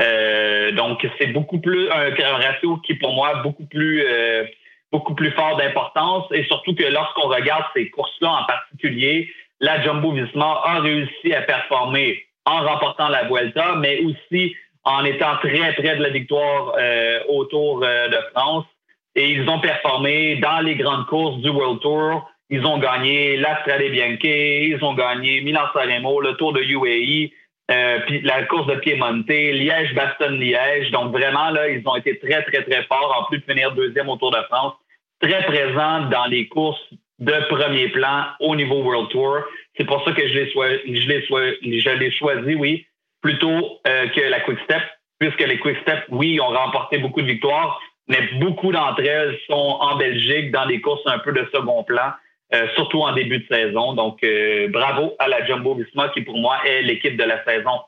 [0.00, 4.44] Euh, donc, c'est beaucoup plus un, ratio qui, pour moi, beaucoup plus euh,
[4.90, 6.24] beaucoup plus fort d'importance.
[6.32, 9.28] Et surtout que lorsqu'on regarde ces courses-là en particulier,
[9.60, 15.36] la Jumbo Visma a réussi à performer en remportant la Vuelta, mais aussi en étant
[15.38, 18.66] très près de la victoire euh, au Tour euh, de France.
[19.14, 22.30] Et ils ont performé dans les grandes courses du World Tour.
[22.50, 27.30] Ils ont gagné l'Astrade Bianche, ils ont gagné Milan-Sanremo, le Tour de UAE,
[27.70, 30.90] euh, puis la course de Piemonte, Liège-Bastogne-Liège.
[30.90, 34.08] Donc vraiment, là, ils ont été très, très, très forts, en plus de finir deuxième
[34.10, 34.74] au Tour de France.
[35.20, 36.90] Très présents dans les courses
[37.24, 39.38] de premier plan au niveau World Tour.
[39.76, 42.86] C'est pour ça que je l'ai choisi, oui,
[43.22, 44.82] plutôt euh, que la Quick Step,
[45.18, 49.78] puisque les Quick Step, oui, ont remporté beaucoup de victoires, mais beaucoup d'entre elles sont
[49.80, 52.12] en Belgique dans des courses un peu de second plan,
[52.54, 53.94] euh, surtout en début de saison.
[53.94, 57.80] Donc, euh, bravo à la Jumbo Visma qui, pour moi, est l'équipe de la saison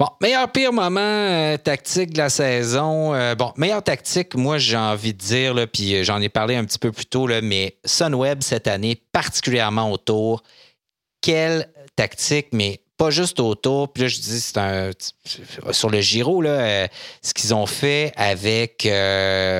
[0.00, 3.14] Bon, meilleur pire moment euh, tactique de la saison.
[3.14, 6.56] Euh, bon, meilleure tactique, moi j'ai envie de dire, là, puis euh, j'en ai parlé
[6.56, 10.42] un petit peu plus tôt, là, mais Sunweb cette année, particulièrement autour,
[11.20, 13.92] quelle tactique, mais pas juste autour.
[13.92, 14.90] Puis là, je dis, c'est un.
[15.70, 16.88] Sur le Giro, là,
[17.20, 18.88] ce qu'ils ont fait avec,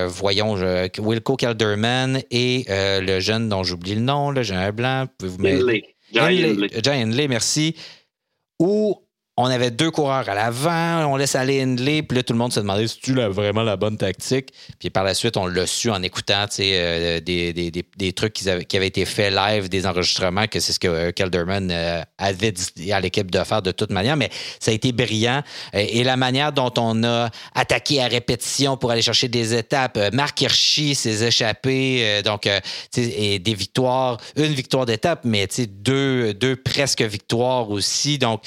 [0.09, 0.55] voyons,
[0.99, 5.07] Wilco Calderman et le jeune dont j'oublie le nom, là, j'ai un blanc.
[5.18, 5.80] Pouvez-vous
[6.14, 7.76] John Henley, merci.
[8.59, 9.03] Où
[9.41, 12.53] on avait deux coureurs à l'avant, on laisse aller Hindley, puis là, tout le monde
[12.53, 14.51] se demandait si tu as vraiment la bonne tactique?
[14.78, 19.05] Puis par la suite, on l'a su en écoutant euh, des, trucs qui avaient, été
[19.07, 23.30] faits live, des enregistrements, que c'est ce que euh, Calderman euh, avait dit à l'équipe
[23.30, 24.16] de faire de toute manière.
[24.16, 24.28] Mais
[24.59, 25.43] ça a été brillant.
[25.72, 29.99] Et la manière dont on a attaqué à répétition pour aller chercher des étapes.
[30.12, 32.49] Marc Hirschi s'est échappé, donc,
[32.95, 38.18] des victoires, une victoire d'étape, mais deux, deux presque victoires aussi.
[38.18, 38.43] Donc,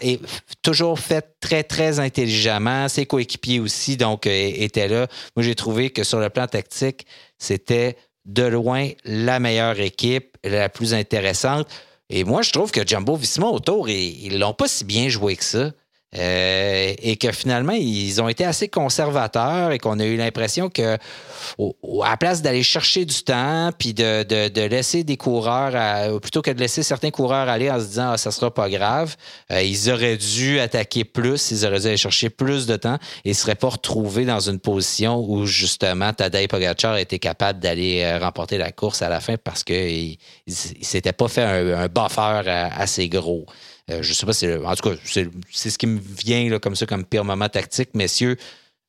[0.00, 0.20] et
[0.62, 2.88] toujours fait très, très intelligemment.
[2.88, 5.06] Ses coéquipiers aussi, donc, euh, étaient là.
[5.36, 7.06] Moi, j'ai trouvé que sur le plan tactique,
[7.38, 11.68] c'était de loin la meilleure équipe, la plus intéressante.
[12.10, 15.44] Et moi, je trouve que Jumbo Visma autour, ils l'ont pas si bien joué que
[15.44, 15.72] ça.
[16.16, 20.94] Euh, et que finalement, ils ont été assez conservateurs et qu'on a eu l'impression que,
[20.94, 26.60] à la place d'aller chercher du temps, puis de, laisser des coureurs, plutôt que de
[26.60, 29.16] laisser certains coureurs aller en se disant ah, ça sera pas grave,
[29.50, 33.30] euh, ils auraient dû attaquer plus, ils auraient dû aller chercher plus de temps et
[33.30, 38.18] ne seraient pas retrouvés dans une position où justement Tadej Pogacar était capable d'aller euh,
[38.18, 43.08] remporter la course à la fin parce qu'il ne s'était pas fait un, buffer assez
[43.08, 43.46] gros.
[43.90, 44.50] Euh, je sais pas si.
[44.50, 47.90] En tout cas, c'est ce qui me vient là, comme ça, comme pire moment tactique.
[47.94, 48.36] Messieurs,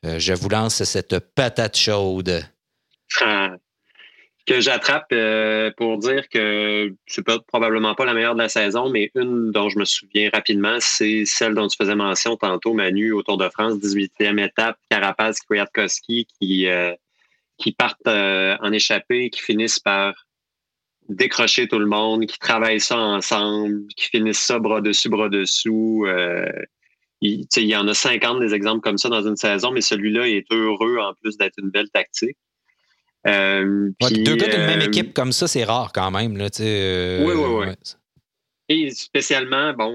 [0.05, 2.43] euh, je vous lance cette patate chaude.
[4.45, 9.11] que j'attrape euh, pour dire que c'est probablement pas la meilleure de la saison, mais
[9.15, 13.23] une dont je me souviens rapidement, c'est celle dont tu faisais mention tantôt, Manu, au
[13.23, 16.67] Tour de France, 18e étape, Carapaz Kwiatkowski qui,
[17.57, 20.24] qui partent en échappée, qui finissent par
[21.09, 26.05] décrocher tout le monde, qui travaillent ça ensemble, qui finissent ça bras dessus, bras dessous.
[27.21, 30.27] il, il y en a 50 des exemples comme ça dans une saison, mais celui-là
[30.27, 32.37] est heureux en plus d'être une belle tactique.
[33.27, 36.37] Euh, deux gars d'une même euh, équipe comme ça, c'est rare quand même.
[36.37, 37.73] Là, euh, oui, oui, oui.
[38.67, 39.93] Et spécialement, bon,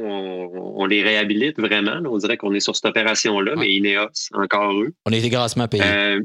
[0.76, 2.00] on, les réhabilite vraiment.
[2.04, 4.92] on dirait qu'on est sur cette opération-là, mais Ineos, encore eux.
[5.06, 6.18] On est grassement payés.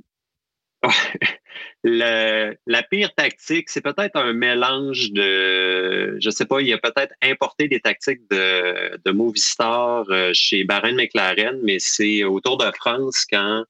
[1.88, 7.68] La pire tactique, c'est peut-être un mélange de, je sais pas, il a peut-être importé
[7.68, 13.64] des tactiques de, de Movistar chez Baron McLaren, mais c'est au Tour de France quand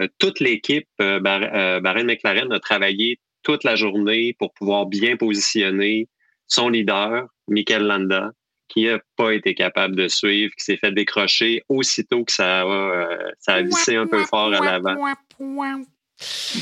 [0.00, 5.16] euh, toute l'équipe euh, euh, Barren McLaren a travaillé toute la journée pour pouvoir bien
[5.16, 6.08] positionner
[6.46, 8.30] son leader, Michael Landa,
[8.68, 13.08] qui n'a pas été capable de suivre, qui s'est fait décrocher aussitôt que ça a,
[13.38, 14.96] ça a vissé un peu fort à l'avant.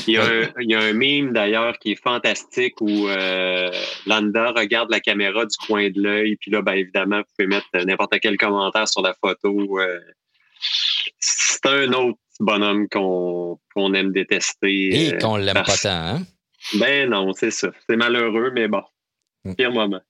[0.07, 3.07] Il y, a un, il y, a un, meme d'ailleurs qui est fantastique où
[4.05, 7.85] Landa regarde la caméra du coin de l'œil, puis là, ben, évidemment, vous pouvez mettre
[7.85, 9.79] n'importe quel commentaire sur la photo.
[11.19, 15.05] c'est un autre bonhomme qu'on aime détester.
[15.05, 16.21] Et euh, qu'on l'aime pas tant, hein?
[16.75, 17.69] Ben non, c'est ça.
[17.89, 18.83] C'est malheureux, mais bon.
[19.43, 19.55] Hmm.
[19.55, 20.01] Pire moment.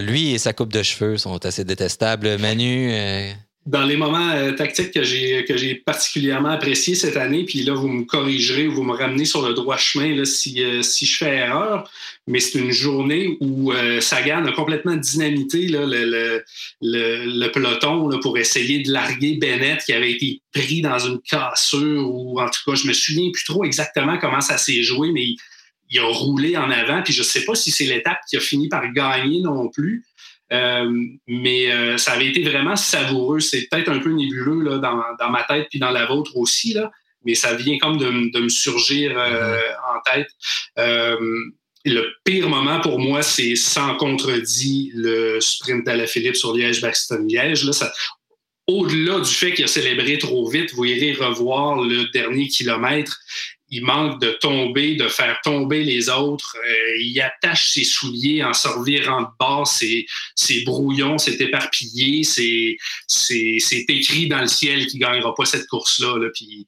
[0.00, 2.38] lui et sa coupe de cheveux sont assez détestables.
[2.38, 3.32] Manu, euh,
[3.66, 7.74] dans les moments euh, tactiques que j'ai que j'ai particulièrement apprécié cette année, puis là
[7.74, 11.04] vous me corrigerez ou vous me ramenez sur le droit chemin là, si, euh, si
[11.04, 11.90] je fais erreur,
[12.28, 16.44] mais c'est une journée où euh, Sagan a complètement dynamité là, le, le,
[16.80, 22.08] le, peloton là, pour essayer de larguer Bennett qui avait été pris dans une cassure
[22.08, 25.26] ou en tout cas je me souviens plus trop exactement comment ça s'est joué, mais
[25.90, 28.68] il, a roulé en avant, puis je sais pas si c'est l'étape qui a fini
[28.68, 30.04] par gagner non plus.
[30.52, 30.90] Euh,
[31.26, 33.40] mais euh, ça avait été vraiment savoureux.
[33.40, 36.72] C'est peut-être un peu nébuleux là, dans, dans, ma tête puis dans la vôtre aussi,
[36.72, 36.90] là,
[37.24, 39.96] mais ça vient comme de, de me surgir euh, mm-hmm.
[39.96, 40.28] en tête.
[41.84, 47.68] le pire moment pour moi, c'est sans contredit le sprint à la Philippe sur Liège-Bastogne-Liège.
[48.68, 53.20] Au-delà du fait qu'il a célébré trop vite, vous irez revoir le dernier kilomètre
[53.68, 56.56] il manque de tomber, de faire tomber les autres.
[56.56, 58.68] Euh, il attache ses souliers en se
[59.22, 62.76] de bas, c'est, brouillon, c'est éparpillé, c'est,
[63.88, 66.18] écrit dans le ciel qu'il gagnera pas cette course-là.
[66.18, 66.66] Là, puis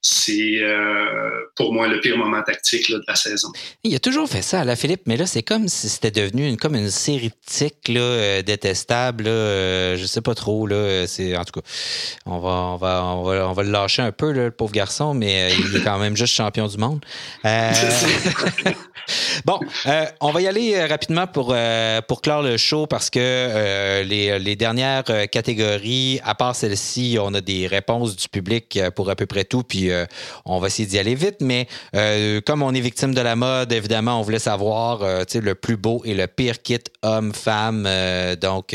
[0.00, 3.48] c'est euh, pour moi le pire moment tactique de la saison.
[3.82, 6.46] Il a toujours fait ça à la Philippe, mais là, c'est comme si c'était devenu
[6.46, 9.26] une, comme une série de tics là, euh, détestables.
[9.26, 10.68] Euh, je sais pas trop.
[10.68, 11.66] Là, c'est, en tout cas,
[12.26, 15.14] on va, on, va, on, va, on va le lâcher un peu, le pauvre garçon,
[15.14, 17.04] mais il est quand même juste champion du monde.
[19.44, 19.58] bon,
[20.20, 21.56] on va y aller rapidement pour,
[22.06, 27.40] pour clore le show parce que les, les, dernières catégories, à part celle-ci, on a
[27.40, 29.62] des réponses du public pour à peu près tout.
[29.62, 30.06] Puis euh,
[30.44, 31.36] on va essayer d'y aller vite.
[31.40, 35.54] Mais euh, comme on est victime de la mode, évidemment, on voulait savoir euh, le
[35.54, 37.88] plus beau et le pire kit homme-femme.
[38.40, 38.74] donc,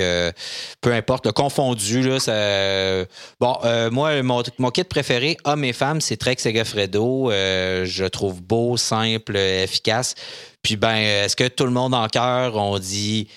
[0.81, 2.01] peu importe, le confondu.
[2.01, 3.05] Là,
[3.39, 3.57] Bon,
[3.91, 7.31] moi, mon, kit préféré, homme et femme, c'est Trek Segafredo.
[7.31, 10.15] je trouve beau, simple, efficace.
[10.61, 13.27] Puis, ben, est-ce que tout le monde en cœur, on dit.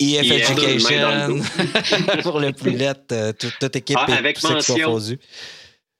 [0.00, 1.40] EF Education
[2.22, 4.98] pour le plus lettre, toute, équipe ah, avec mention,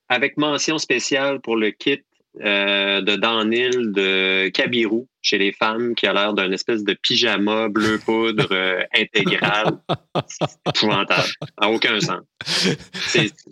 [0.09, 2.03] avec mention spéciale pour le kit
[2.41, 7.69] euh, de Danil de Kabiru chez les femmes qui a l'air d'un espèce de pyjama
[7.69, 9.79] bleu poudre euh, intégral.
[10.69, 11.31] épouvantable.
[11.57, 12.21] À aucun sens.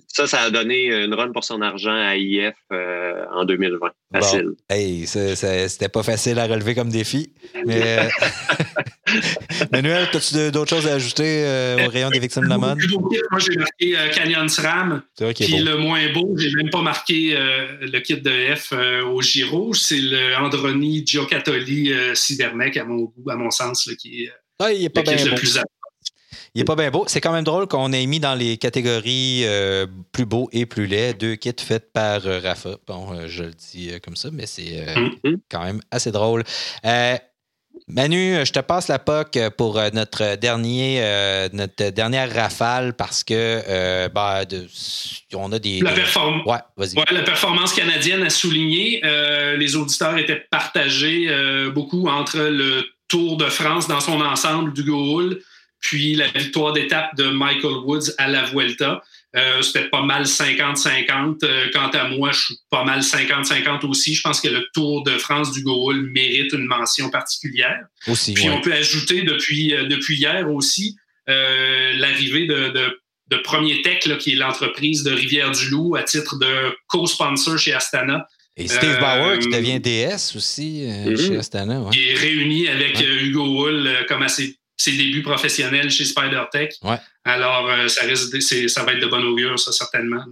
[0.07, 3.89] Ça, ça a donné une run pour son argent à IF euh, en 2020.
[4.13, 4.51] Facile.
[4.69, 7.33] Hey, c'était pas facile à relever comme défi.
[7.65, 8.09] Mais euh,
[9.73, 11.45] Manuel, as-tu d'autres choses à ajouter
[11.87, 12.79] au rayon des victimes de la mode?
[13.31, 15.03] Moi, j'ai marqué Canyon SRAM.
[15.17, 17.35] Puis le moins beau, j'ai même pas marqué
[17.81, 18.75] le kit de F
[19.07, 19.73] au Giro.
[19.73, 24.85] C'est le Androni Giocattoli euh, Cybermec, à mon à mon sens, qui est, ah, il
[24.85, 25.37] est pas bien beau.
[26.55, 27.05] Il est pas bien beau.
[27.09, 30.87] C'est quand même drôle qu'on ait mis dans les catégories euh, plus beau et plus
[30.87, 32.77] laid deux kits faits par euh, Rafa.
[32.87, 35.39] Bon, je le dis comme ça, mais c'est mm-hmm.
[35.51, 36.45] quand même assez drôle.
[37.89, 41.01] Manu, je te passe la POC pour notre dernier,
[41.53, 44.43] notre dernière rafale parce que bah,
[45.35, 45.81] on a des.
[45.81, 45.93] La,
[47.11, 49.01] la performance canadienne a souligné.
[49.57, 51.29] les auditeurs étaient partagés
[51.75, 55.39] beaucoup entre le Tour de France dans son ensemble du Gaulle,
[55.81, 59.03] puis la victoire d'étape de Michael Woods à la Vuelta.
[59.35, 61.39] Euh, c'était pas mal 50-50.
[61.43, 64.15] Euh, quant à moi, je suis pas mal 50-50 aussi.
[64.15, 67.81] Je pense que le Tour de France du Gaulle mérite une mention particulière.
[68.09, 72.73] Aussi, Puis on peut ajouter depuis, euh, depuis hier aussi l'arrivée de,
[73.31, 78.27] de, Premier Tech, qui est l'entreprise de Rivière-du-Loup à titre de co-sponsor chez Astana.
[78.59, 81.17] Et Steve Bauer qui devient DS aussi mm-hmm.
[81.17, 81.83] chez Astana.
[81.95, 84.29] Il est réuni avec Hugo Hull comme à
[84.77, 86.75] ses, débuts professionnels chez SpiderTech.
[86.83, 86.97] Ouais.
[87.25, 90.25] Alors, ça, risque ça va être de bon augure, ça, certainement.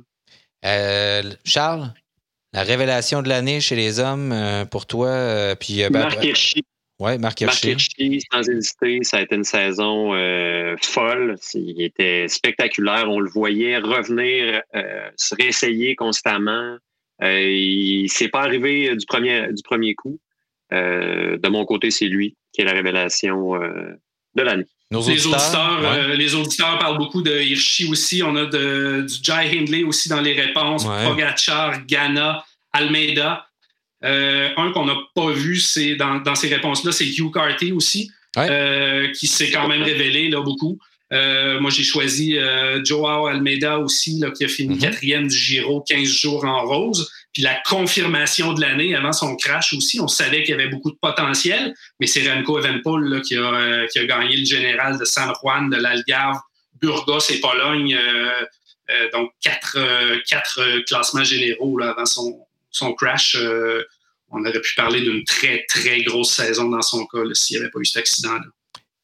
[1.44, 1.92] Charles,
[2.52, 4.34] la révélation de l'année chez les hommes
[4.70, 6.64] pour toi, puis ben, Marc Hirschi.
[7.00, 8.20] Oui, Marc Hirschi.
[8.30, 11.36] sans hésiter, ça a été une saison euh, folle.
[11.54, 13.06] Il était spectaculaire.
[13.08, 16.76] On le voyait revenir, euh, se réessayer constamment.
[17.22, 20.20] Euh, il s'est pas arrivé du premier, du premier coup.
[20.74, 23.54] Euh, de mon côté, c'est lui qui est la révélation
[24.34, 24.66] de l'année.
[24.90, 28.22] Les auditeurs, les auditeurs parlent beaucoup de Hirschi aussi.
[28.24, 30.84] On a de, du Jai Hindley aussi dans les réponses.
[30.84, 31.06] Ouais.
[31.06, 33.46] Pogacar, Ghana, Almeida.
[34.02, 39.12] Euh, un qu'on n'a pas vu, c'est dans, ces réponses-là, c'est Hugh Carty aussi, euh,
[39.12, 40.78] qui s'est quand même révélé là, beaucoup.
[41.12, 42.38] Euh, moi, j'ai choisi
[42.84, 44.80] Joao Almeida aussi, là, qui a fini mm-hmm.
[44.80, 47.10] quatrième du Giro, 15 jours en rose.
[47.32, 50.90] Puis la confirmation de l'année avant son crash aussi, on savait qu'il y avait beaucoup
[50.90, 55.32] de potentiel, mais c'est Remco Evenpool qui, a, qui a gagné le général de San
[55.40, 56.38] Juan, de l'Algarve,
[56.80, 57.96] Burgos et Pologne.
[59.12, 59.78] donc, quatre,
[60.28, 63.84] quatre classements généraux là, avant son, son crash, euh,
[64.30, 67.70] on aurait pu parler d'une très, très grosse saison dans son cas s'il n'y avait
[67.70, 68.46] pas eu cet accident-là.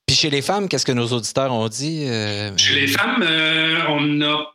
[0.07, 2.05] Puis chez les femmes, qu'est-ce que nos auditeurs ont dit?
[2.07, 4.53] Euh, chez les femmes, euh, on a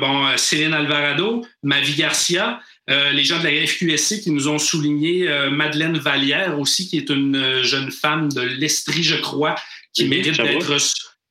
[0.00, 5.98] bon, Céline Alvarado, Mavi Garcia, les gens de la FQSC qui nous ont souligné Madeleine
[5.98, 9.54] Vallière aussi, qui est une jeune femme de l'Estrie, je crois,
[9.92, 10.72] qui mérite d'être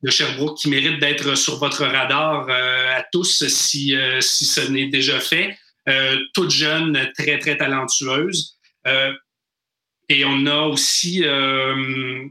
[0.04, 5.18] de Sherbrooke, qui mérite d'être sur votre radar à tous si, si ce n'est déjà
[5.18, 5.58] fait.
[5.88, 8.56] Euh, toute jeune, très, très talentueuse.
[8.86, 9.12] Euh,
[10.08, 12.24] et on a aussi euh,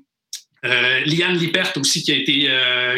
[0.63, 2.49] Liane Lippert aussi qui a été,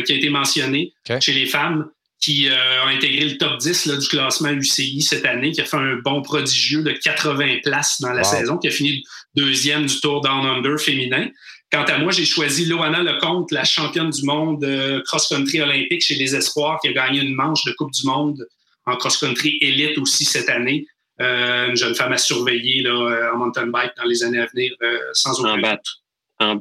[0.06, 1.90] qui a été mentionnée chez les femmes
[2.20, 5.78] qui a intégré le top 10 là, du classement UCI cette année, qui a fait
[5.78, 9.04] un bon prodigieux de 80 places dans la saison, qui a fini
[9.36, 11.28] deuxième du Tour Down Under féminin.
[11.72, 14.66] Quant à moi, j'ai choisi Loana Lecomte, la championne du monde
[15.06, 18.46] cross-country olympique chez les Espoirs, qui a gagné une manche de Coupe du monde
[18.86, 20.86] en cross-country élite aussi cette année.
[21.22, 24.48] Euh, une jeune femme à surveiller là, euh, en mountain bike dans les années à
[24.48, 26.03] venir, euh, sans aucun doute.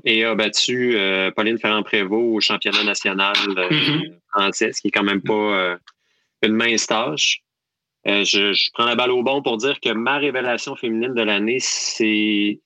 [0.04, 0.96] Et a battu
[1.34, 4.18] Pauline Ferrand-Prévot au championnat national mm-hmm.
[4.30, 5.76] français, ce qui est quand même pas
[6.42, 7.40] une mince tâche.
[8.04, 11.58] Je, je, prends la balle au bon pour dire que ma révélation féminine de l'année,
[11.60, 12.60] c'est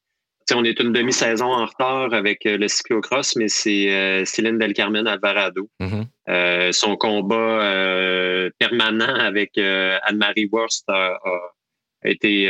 [0.55, 4.75] on est une demi-saison en retard avec euh, le cyclocross, mais c'est euh, Céline Del
[4.75, 5.69] Carmen Alvarado.
[5.81, 6.05] Mm-hmm.
[6.29, 11.19] Euh, son combat permanent avec Anne-Marie Worst a,
[12.05, 12.47] été,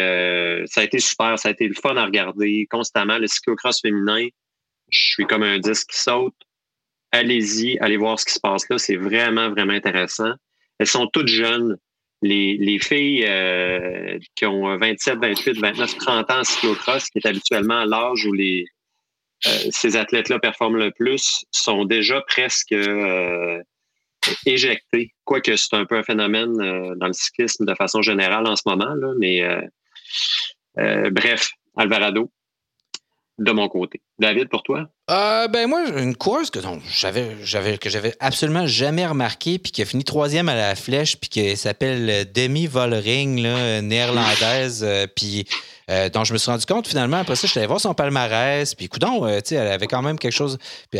[0.66, 3.18] ça a été super, ça a été le fun à regarder constamment.
[3.18, 4.28] Le cyclocross féminin,
[4.88, 6.34] je suis comme un disque qui saute.
[7.12, 8.78] Allez-y, allez voir ce qui se passe là.
[8.78, 10.32] C'est vraiment, vraiment intéressant.
[10.78, 11.76] Elles sont toutes jeunes
[12.22, 17.84] les, filles euh, qui ont 27, 28, 29, 30 ans en cyclocross, qui est habituellement
[17.84, 18.64] l'âge où les,
[19.46, 23.62] euh, ces athlètes-là performent le plus, sont déjà presque euh,
[24.44, 25.14] éjectés.
[25.24, 26.56] Quoique c'est un peu un phénomène
[26.96, 29.42] dans le cyclisme de façon générale en ce moment, là, mais
[31.10, 32.30] bref, Alvarado,
[33.38, 34.00] de mon côté.
[34.18, 34.88] David, pour toi?
[35.08, 36.58] Euh, ben moi, une course que
[36.90, 42.26] j'avais, absolument jamais remarqué, puis qui a fini troisième à la flèche, puis qui s'appelle
[42.32, 43.40] Demi Volring,
[43.82, 45.46] néerlandaise, euh, puis
[45.88, 47.18] euh, dont je me suis rendu compte finalement.
[47.18, 50.18] Après ça, je suis allé voir son palmarès, puis coudon, euh, elle avait quand même
[50.18, 50.58] quelque chose,
[50.90, 50.98] puis,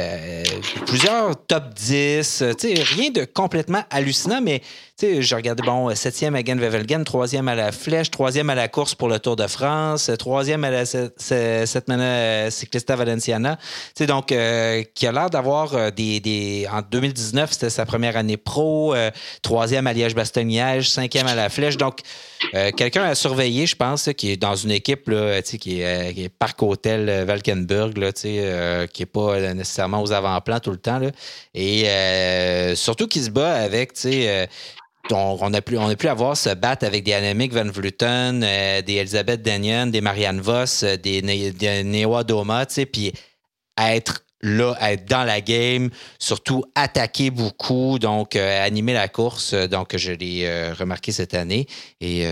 [0.87, 4.63] plusieurs top 10, tu sais, rien de complètement hallucinant, mais
[5.03, 9.09] je regardais, bon, septième à Genvevelgen, troisième à la Flèche, troisième à la course pour
[9.09, 11.91] le Tour de France, troisième à la cette
[12.51, 13.59] Cyclista Valenciana.
[14.07, 18.95] Donc, euh, qui a l'air d'avoir euh, des, En 2019, c'était sa première année pro,
[18.95, 19.11] euh,
[19.43, 21.77] troisième à Liège-Bastogne-Liège, cinquième à la Flèche.
[21.77, 22.01] Donc,
[22.77, 26.29] quelqu'un à surveiller, je pense, qui est dans une équipe là, qui, est, qui est
[26.29, 31.01] Parc Hôtel Valkenburg, qui n'est pas nécessairement aux avant-plans tout le temps.
[31.55, 31.87] Et
[32.75, 33.93] surtout qui se bat avec,
[35.11, 38.43] on n'a plus, on a plus à voir se battre avec des Annemiek van Vleuten,
[38.43, 43.13] euh, des Elisabeth Danion, des Marianne Voss, euh, des, des Newa Doma, tu sais, puis
[43.79, 49.55] être là, être dans la game, surtout attaquer beaucoup, donc euh, animer la course.
[49.55, 51.67] Donc, je l'ai remarqué cette année
[52.01, 52.25] et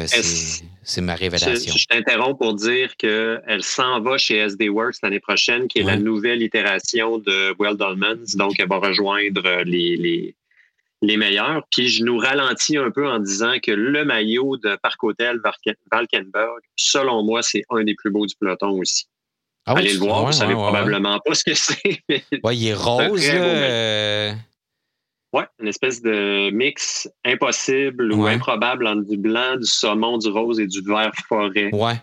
[0.82, 1.74] c'est ma révélation.
[1.74, 5.96] Je, t'interromps pour dire qu'elle s'en va chez SD Works l'année prochaine, qui est la
[5.96, 8.36] nouvelle itération de Well Dolmans.
[8.36, 10.34] Donc, elle va rejoindre les les
[11.16, 11.62] meilleurs.
[11.70, 15.40] Puis je nous ralentis un peu en disant que le maillot de Parc Hôtel
[15.90, 19.06] Valkenburg, selon moi, c'est un des plus beaux du peloton aussi.
[19.66, 22.02] Ah Allez le voir, vous savez probablement pas ce que c'est.
[22.42, 23.30] Oui, il est rose.
[23.32, 24.32] Euh,
[25.34, 30.60] Ouais, une espèce de mix impossible ou improbable entre du blanc, du saumon, du rose
[30.60, 31.74] et du vert forêt.
[31.74, 32.00] Ouais.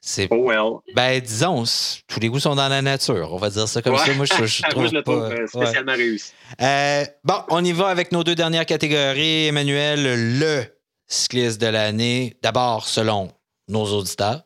[0.00, 0.28] C'est...
[0.30, 0.80] Oh well.
[0.94, 1.64] Ben, disons,
[2.06, 3.32] tous les goûts sont dans la nature.
[3.32, 4.14] On va dire ça comme ça.
[4.14, 5.12] Moi, je, je trouve, le pas...
[5.12, 6.32] Euh, spécialement réussi.
[6.60, 9.46] Euh, bon, on y va avec nos deux dernières catégories.
[9.46, 10.64] Emmanuel, le
[11.06, 12.36] cycliste de l'année.
[12.42, 13.32] D'abord, selon
[13.68, 14.42] nos auditeurs.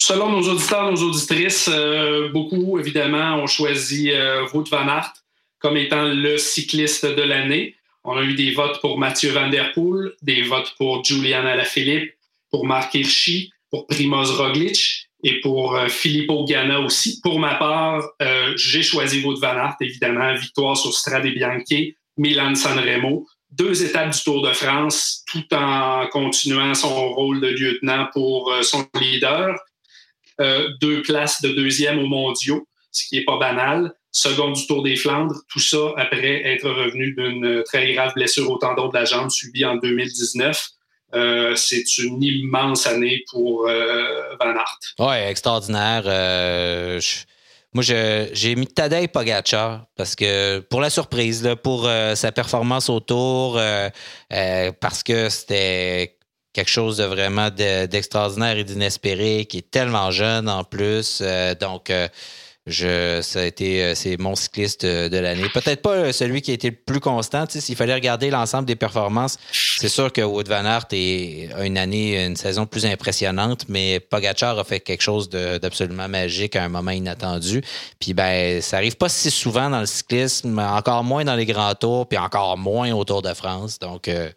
[0.00, 5.12] Selon nos auditeurs, nos auditrices, euh, beaucoup, évidemment, ont choisi euh, Wout van Aert
[5.58, 7.74] comme étant le cycliste de l'année.
[8.04, 12.12] On a eu des votes pour Mathieu Van Der Poel, des votes pour Julian Alaphilippe,
[12.50, 17.20] pour Marc Hirschi, pour Primoz Roglic et pour euh, Filippo Ganna aussi.
[17.22, 22.54] Pour ma part, euh, j'ai choisi Wout van Aert, évidemment, victoire sur Strade Bianche, Milan
[22.54, 28.52] Sanremo, deux étapes du Tour de France, tout en continuant son rôle de lieutenant pour
[28.52, 29.58] euh, son leader.
[30.80, 33.92] deux places de deuxième aux mondiaux, ce qui n'est pas banal.
[34.12, 38.56] Second du Tour des Flandres, tout ça après être revenu d'une très grave blessure au
[38.56, 40.70] tendon de la jambe subie en 2019.
[41.14, 44.78] Euh, c'est une immense année pour euh, Van Aert.
[44.98, 46.02] Oui, extraordinaire.
[46.06, 47.00] Euh,
[47.72, 53.60] moi, j'ai mis Tadej Pogacar parce que pour la surprise, pour sa performance au tour,
[54.80, 56.16] parce que c'était
[56.54, 61.22] quelque chose de vraiment d'extraordinaire et d'inespéré, qui est tellement jeune en plus.
[61.60, 61.92] donc,
[62.68, 65.48] je, ça a été euh, c'est mon cycliste de l'année.
[65.52, 67.44] Peut-être pas euh, celui qui a été le plus constant.
[67.48, 72.24] S'il fallait regarder l'ensemble des performances, c'est sûr que Wood Van Aert est une année,
[72.24, 76.90] une saison plus impressionnante, mais Pogacar a fait quelque chose d'absolument magique à un moment
[76.90, 77.62] inattendu.
[77.98, 81.74] Puis ben, ça arrive pas si souvent dans le cyclisme, encore moins dans les grands
[81.74, 83.78] tours, puis encore moins au Tour de France.
[83.78, 84.30] Donc, euh,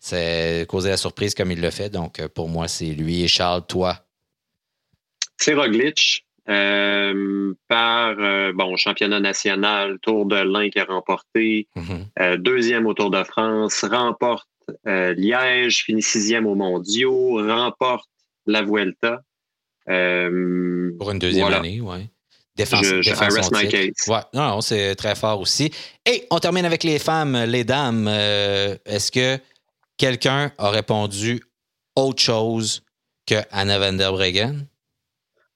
[0.00, 1.88] c'est causé la surprise comme il le fait.
[1.88, 3.22] Donc, pour moi, c'est lui.
[3.22, 3.98] Et Charles, toi?
[5.38, 6.27] C'est Roglic.
[6.48, 12.06] Euh, par euh, bon championnat national, Tour de l'Ain qui a remporté, mhm.
[12.20, 14.48] euh, deuxième au Tour de France, remporte
[14.86, 18.08] Liège, finit sixième aux Mondiaux, remporte
[18.46, 19.22] la Vuelta.
[19.86, 22.08] Pour une deuxième année, oui.
[22.56, 24.20] Défense, je, je ouais.
[24.34, 25.70] Non, non, c'est très fort aussi.
[26.04, 28.08] Et on termine avec les femmes, les dames.
[28.08, 29.38] Est-ce que
[29.96, 31.40] quelqu'un a répondu
[31.94, 32.82] autre chose
[33.26, 34.66] que Anna van der Breggen?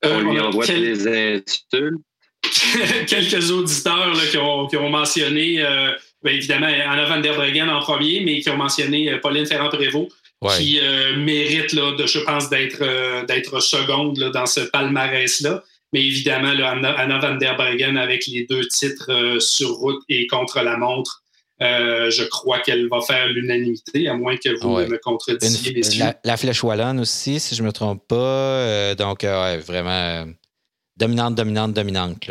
[0.05, 2.01] On lui euh, envoie des insultes.
[3.07, 5.93] Quelques auditeurs qui, ont, mentionné, euh,
[6.23, 10.09] ben, évidemment, Anna van der Breggen en premier, mais qui ont mentionné euh, Pauline Ferrand-Prévot,
[10.57, 10.81] qui
[11.19, 12.83] mérite, là, de, je pense, d'être,
[13.27, 15.63] d'être seconde dans ce palmarès-là.
[15.93, 20.77] Mais évidemment, Anna, van der Breggen, avec les deux titres sur route et contre la
[20.77, 21.22] montre,
[21.63, 26.07] euh, je crois qu'elle va faire l'unanimité, à moins que vous me contredisiez, messieurs.
[26.25, 28.17] La, flèche wallonne aussi, si je ne me trompe pas.
[28.17, 30.27] Euh, donc, euh, vraiment
[30.97, 32.31] dominante, dominante, dominante.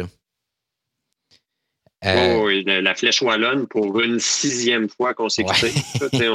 [2.03, 5.81] Oh, oui, la, flèche wallonne pour une sixième fois consécutive.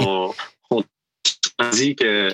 [0.01, 0.33] on,
[0.71, 0.83] on
[1.73, 2.33] dit que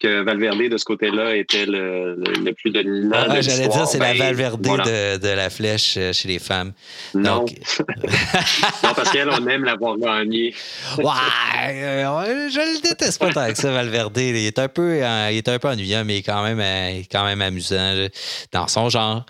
[0.00, 3.26] que Valverde de ce côté-là était le, plus dominant.
[3.28, 6.72] Ah, J'allais dire c'est la ben, Valverde de, la flèche euh, chez les femmes.
[7.14, 7.44] Non.
[8.82, 10.54] non, parce qu'elle, on aime l'avoir gagné.
[10.98, 14.16] ouais, euh, je le déteste pas tant que ça, Valverde.
[14.18, 17.42] Il est un peu, euh, il est un peu ennuyant, mais quand même, quand même
[17.42, 18.08] amusant
[18.52, 19.26] dans son genre.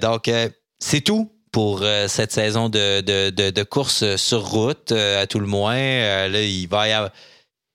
[0.00, 0.30] donc,
[0.78, 5.74] c'est tout pour cette saison de, de, de, course sur route, à tout le moins.
[5.74, 7.10] là, il va y avoir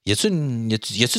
[0.06, 0.30] y a-tu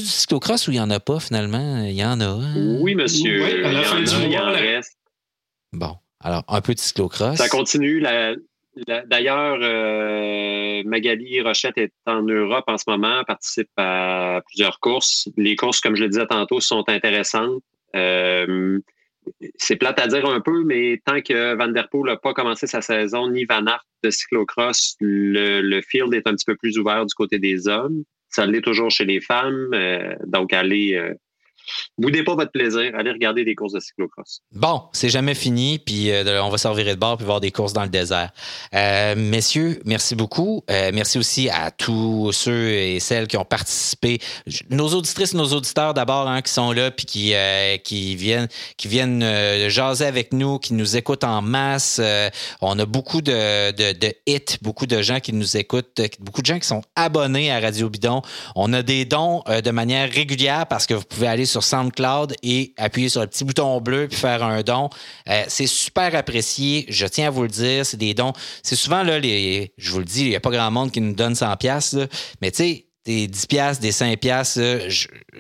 [0.01, 1.85] du cyclocross ou il n'y en a pas finalement?
[1.85, 2.27] Il y en a.
[2.27, 2.79] Hein?
[2.81, 3.45] Oui, monsieur.
[3.45, 4.97] Oui, à la fin du mois, reste.
[5.73, 7.37] Bon, alors un peu de cyclocross.
[7.37, 8.03] Ça continue.
[9.07, 15.29] D'ailleurs, euh, Magali Rochette est en Europe en ce moment, participe à plusieurs courses.
[15.37, 17.63] Les courses, comme je le disais tantôt, sont intéressantes.
[17.95, 18.79] Euh,
[19.57, 22.67] c'est plate à dire un peu, mais tant que Van Der Poel n'a pas commencé
[22.67, 26.79] sa saison, ni Van Aert de cyclocross, le, le field est un petit peu plus
[26.79, 28.05] ouvert du côté des hommes.
[28.33, 29.69] Ça l'est toujours chez les femmes.
[29.75, 31.15] Euh, donc, allez, euh,
[31.99, 34.41] Boudez pas votre plaisir, allez regarder des courses de cyclocross.
[34.53, 37.73] Bon, c'est jamais fini, puis euh, on va s'en de bord puis voir des courses
[37.73, 38.31] dans le désert.
[38.75, 40.65] Euh, messieurs, merci beaucoup.
[40.71, 44.21] Euh, merci aussi à tous ceux et celles qui ont participé.
[44.71, 50.07] Nos auditrices, nos auditeurs d'abord, hein, qui sont là puis qui, viennent, qui viennent jaser
[50.07, 52.01] avec nous, qui nous écoutent en masse.
[52.61, 56.47] on a beaucoup de, de, de, hits, beaucoup de gens qui nous écoutent, beaucoup de
[56.47, 58.23] gens qui sont abonnés à Radio Bidon.
[58.57, 62.73] On a des dons de manière régulière parce que vous pouvez aller sur SoundCloud et
[62.79, 64.89] appuyer sur le petit bouton bleu puis faire un don.
[65.29, 66.87] Euh, c'est super apprécié.
[66.89, 67.85] Je tiens à vous le dire.
[67.85, 68.33] C'est des dons.
[68.63, 71.15] C'est souvent, là, je vous le dis, il n'y a pas grand monde qui nous
[71.15, 72.07] donne 100$, là,
[72.41, 74.59] mais tu sais, des 10 pièces, des 5 pièces,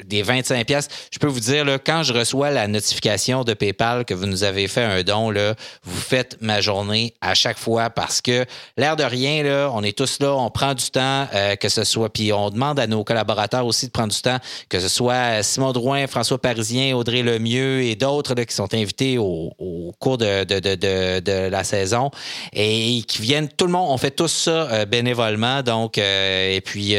[0.05, 4.05] des 25 pièces, je peux vous dire là, quand je reçois la notification de PayPal
[4.05, 7.91] que vous nous avez fait un don là, vous faites ma journée à chaque fois
[7.91, 8.45] parce que
[8.77, 11.85] l'air de rien là, on est tous là, on prend du temps euh, que ce
[11.85, 15.43] soit puis on demande à nos collaborateurs aussi de prendre du temps que ce soit
[15.43, 19.53] Simon Drouin, François Parisien, Audrey Lemieux et d'autres qui sont invités au,
[19.99, 22.11] cours de, de, de, de, la saison
[22.53, 25.63] et qui viennent tout le monde, on fait tous ça euh, bénévolement.
[25.63, 26.97] Donc euh, et puis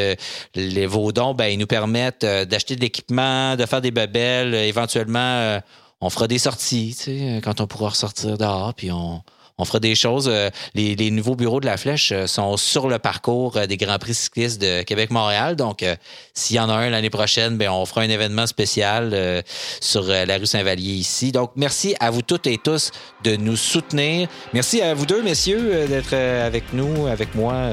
[0.55, 4.53] les, vos dons, ben, ils nous permettent euh, d'acheter de l'équipement, de faire des babelles.
[4.53, 5.59] éventuellement, euh,
[6.01, 9.21] on fera des sorties, tu sais, quand on pourra ressortir dehors, puis on,
[9.65, 10.27] fera des choses.
[10.29, 14.61] Euh, les, nouveaux bureaux de la Flèche sont sur le parcours des Grands Prix cyclistes
[14.61, 15.55] de Québec-Montréal.
[15.55, 15.85] Donc,
[16.33, 19.43] s'il y en a un l'année prochaine, ben, on fera un événement spécial
[19.79, 21.31] sur la rue Saint-Vallier ici.
[21.31, 22.91] Donc, merci à vous toutes et tous
[23.23, 24.27] de nous soutenir.
[24.51, 27.69] Merci à vous deux, messieurs, d'être avec nous, avec moi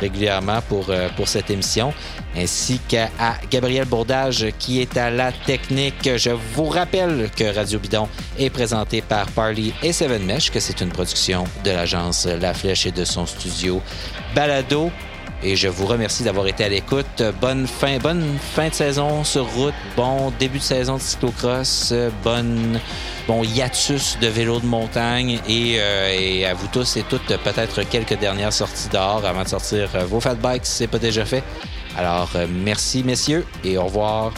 [0.00, 1.92] régulièrement pour, euh, pour cette émission,
[2.36, 3.08] ainsi qu'à
[3.50, 6.16] Gabriel Bourdage qui est à la technique.
[6.16, 8.08] Je vous rappelle que Radio Bidon
[8.38, 12.86] est présenté par Parley et Seven Mesh, que c'est une production de l'agence La Flèche
[12.86, 13.80] et de son studio
[14.34, 14.90] Balado.
[15.46, 17.22] Et je vous remercie d'avoir été à l'écoute.
[17.38, 19.74] Bonne fin, bonne fin de saison sur route.
[19.94, 21.92] Bon début de saison de cyclocross.
[22.24, 25.38] Bon hiatus de vélo de montagne.
[25.46, 29.90] Et, euh, à vous tous et toutes, peut-être quelques dernières sorties dehors avant de sortir
[30.08, 31.44] vos fat bikes si ce n'est pas déjà fait.
[31.98, 34.32] Alors, euh, merci messieurs et au revoir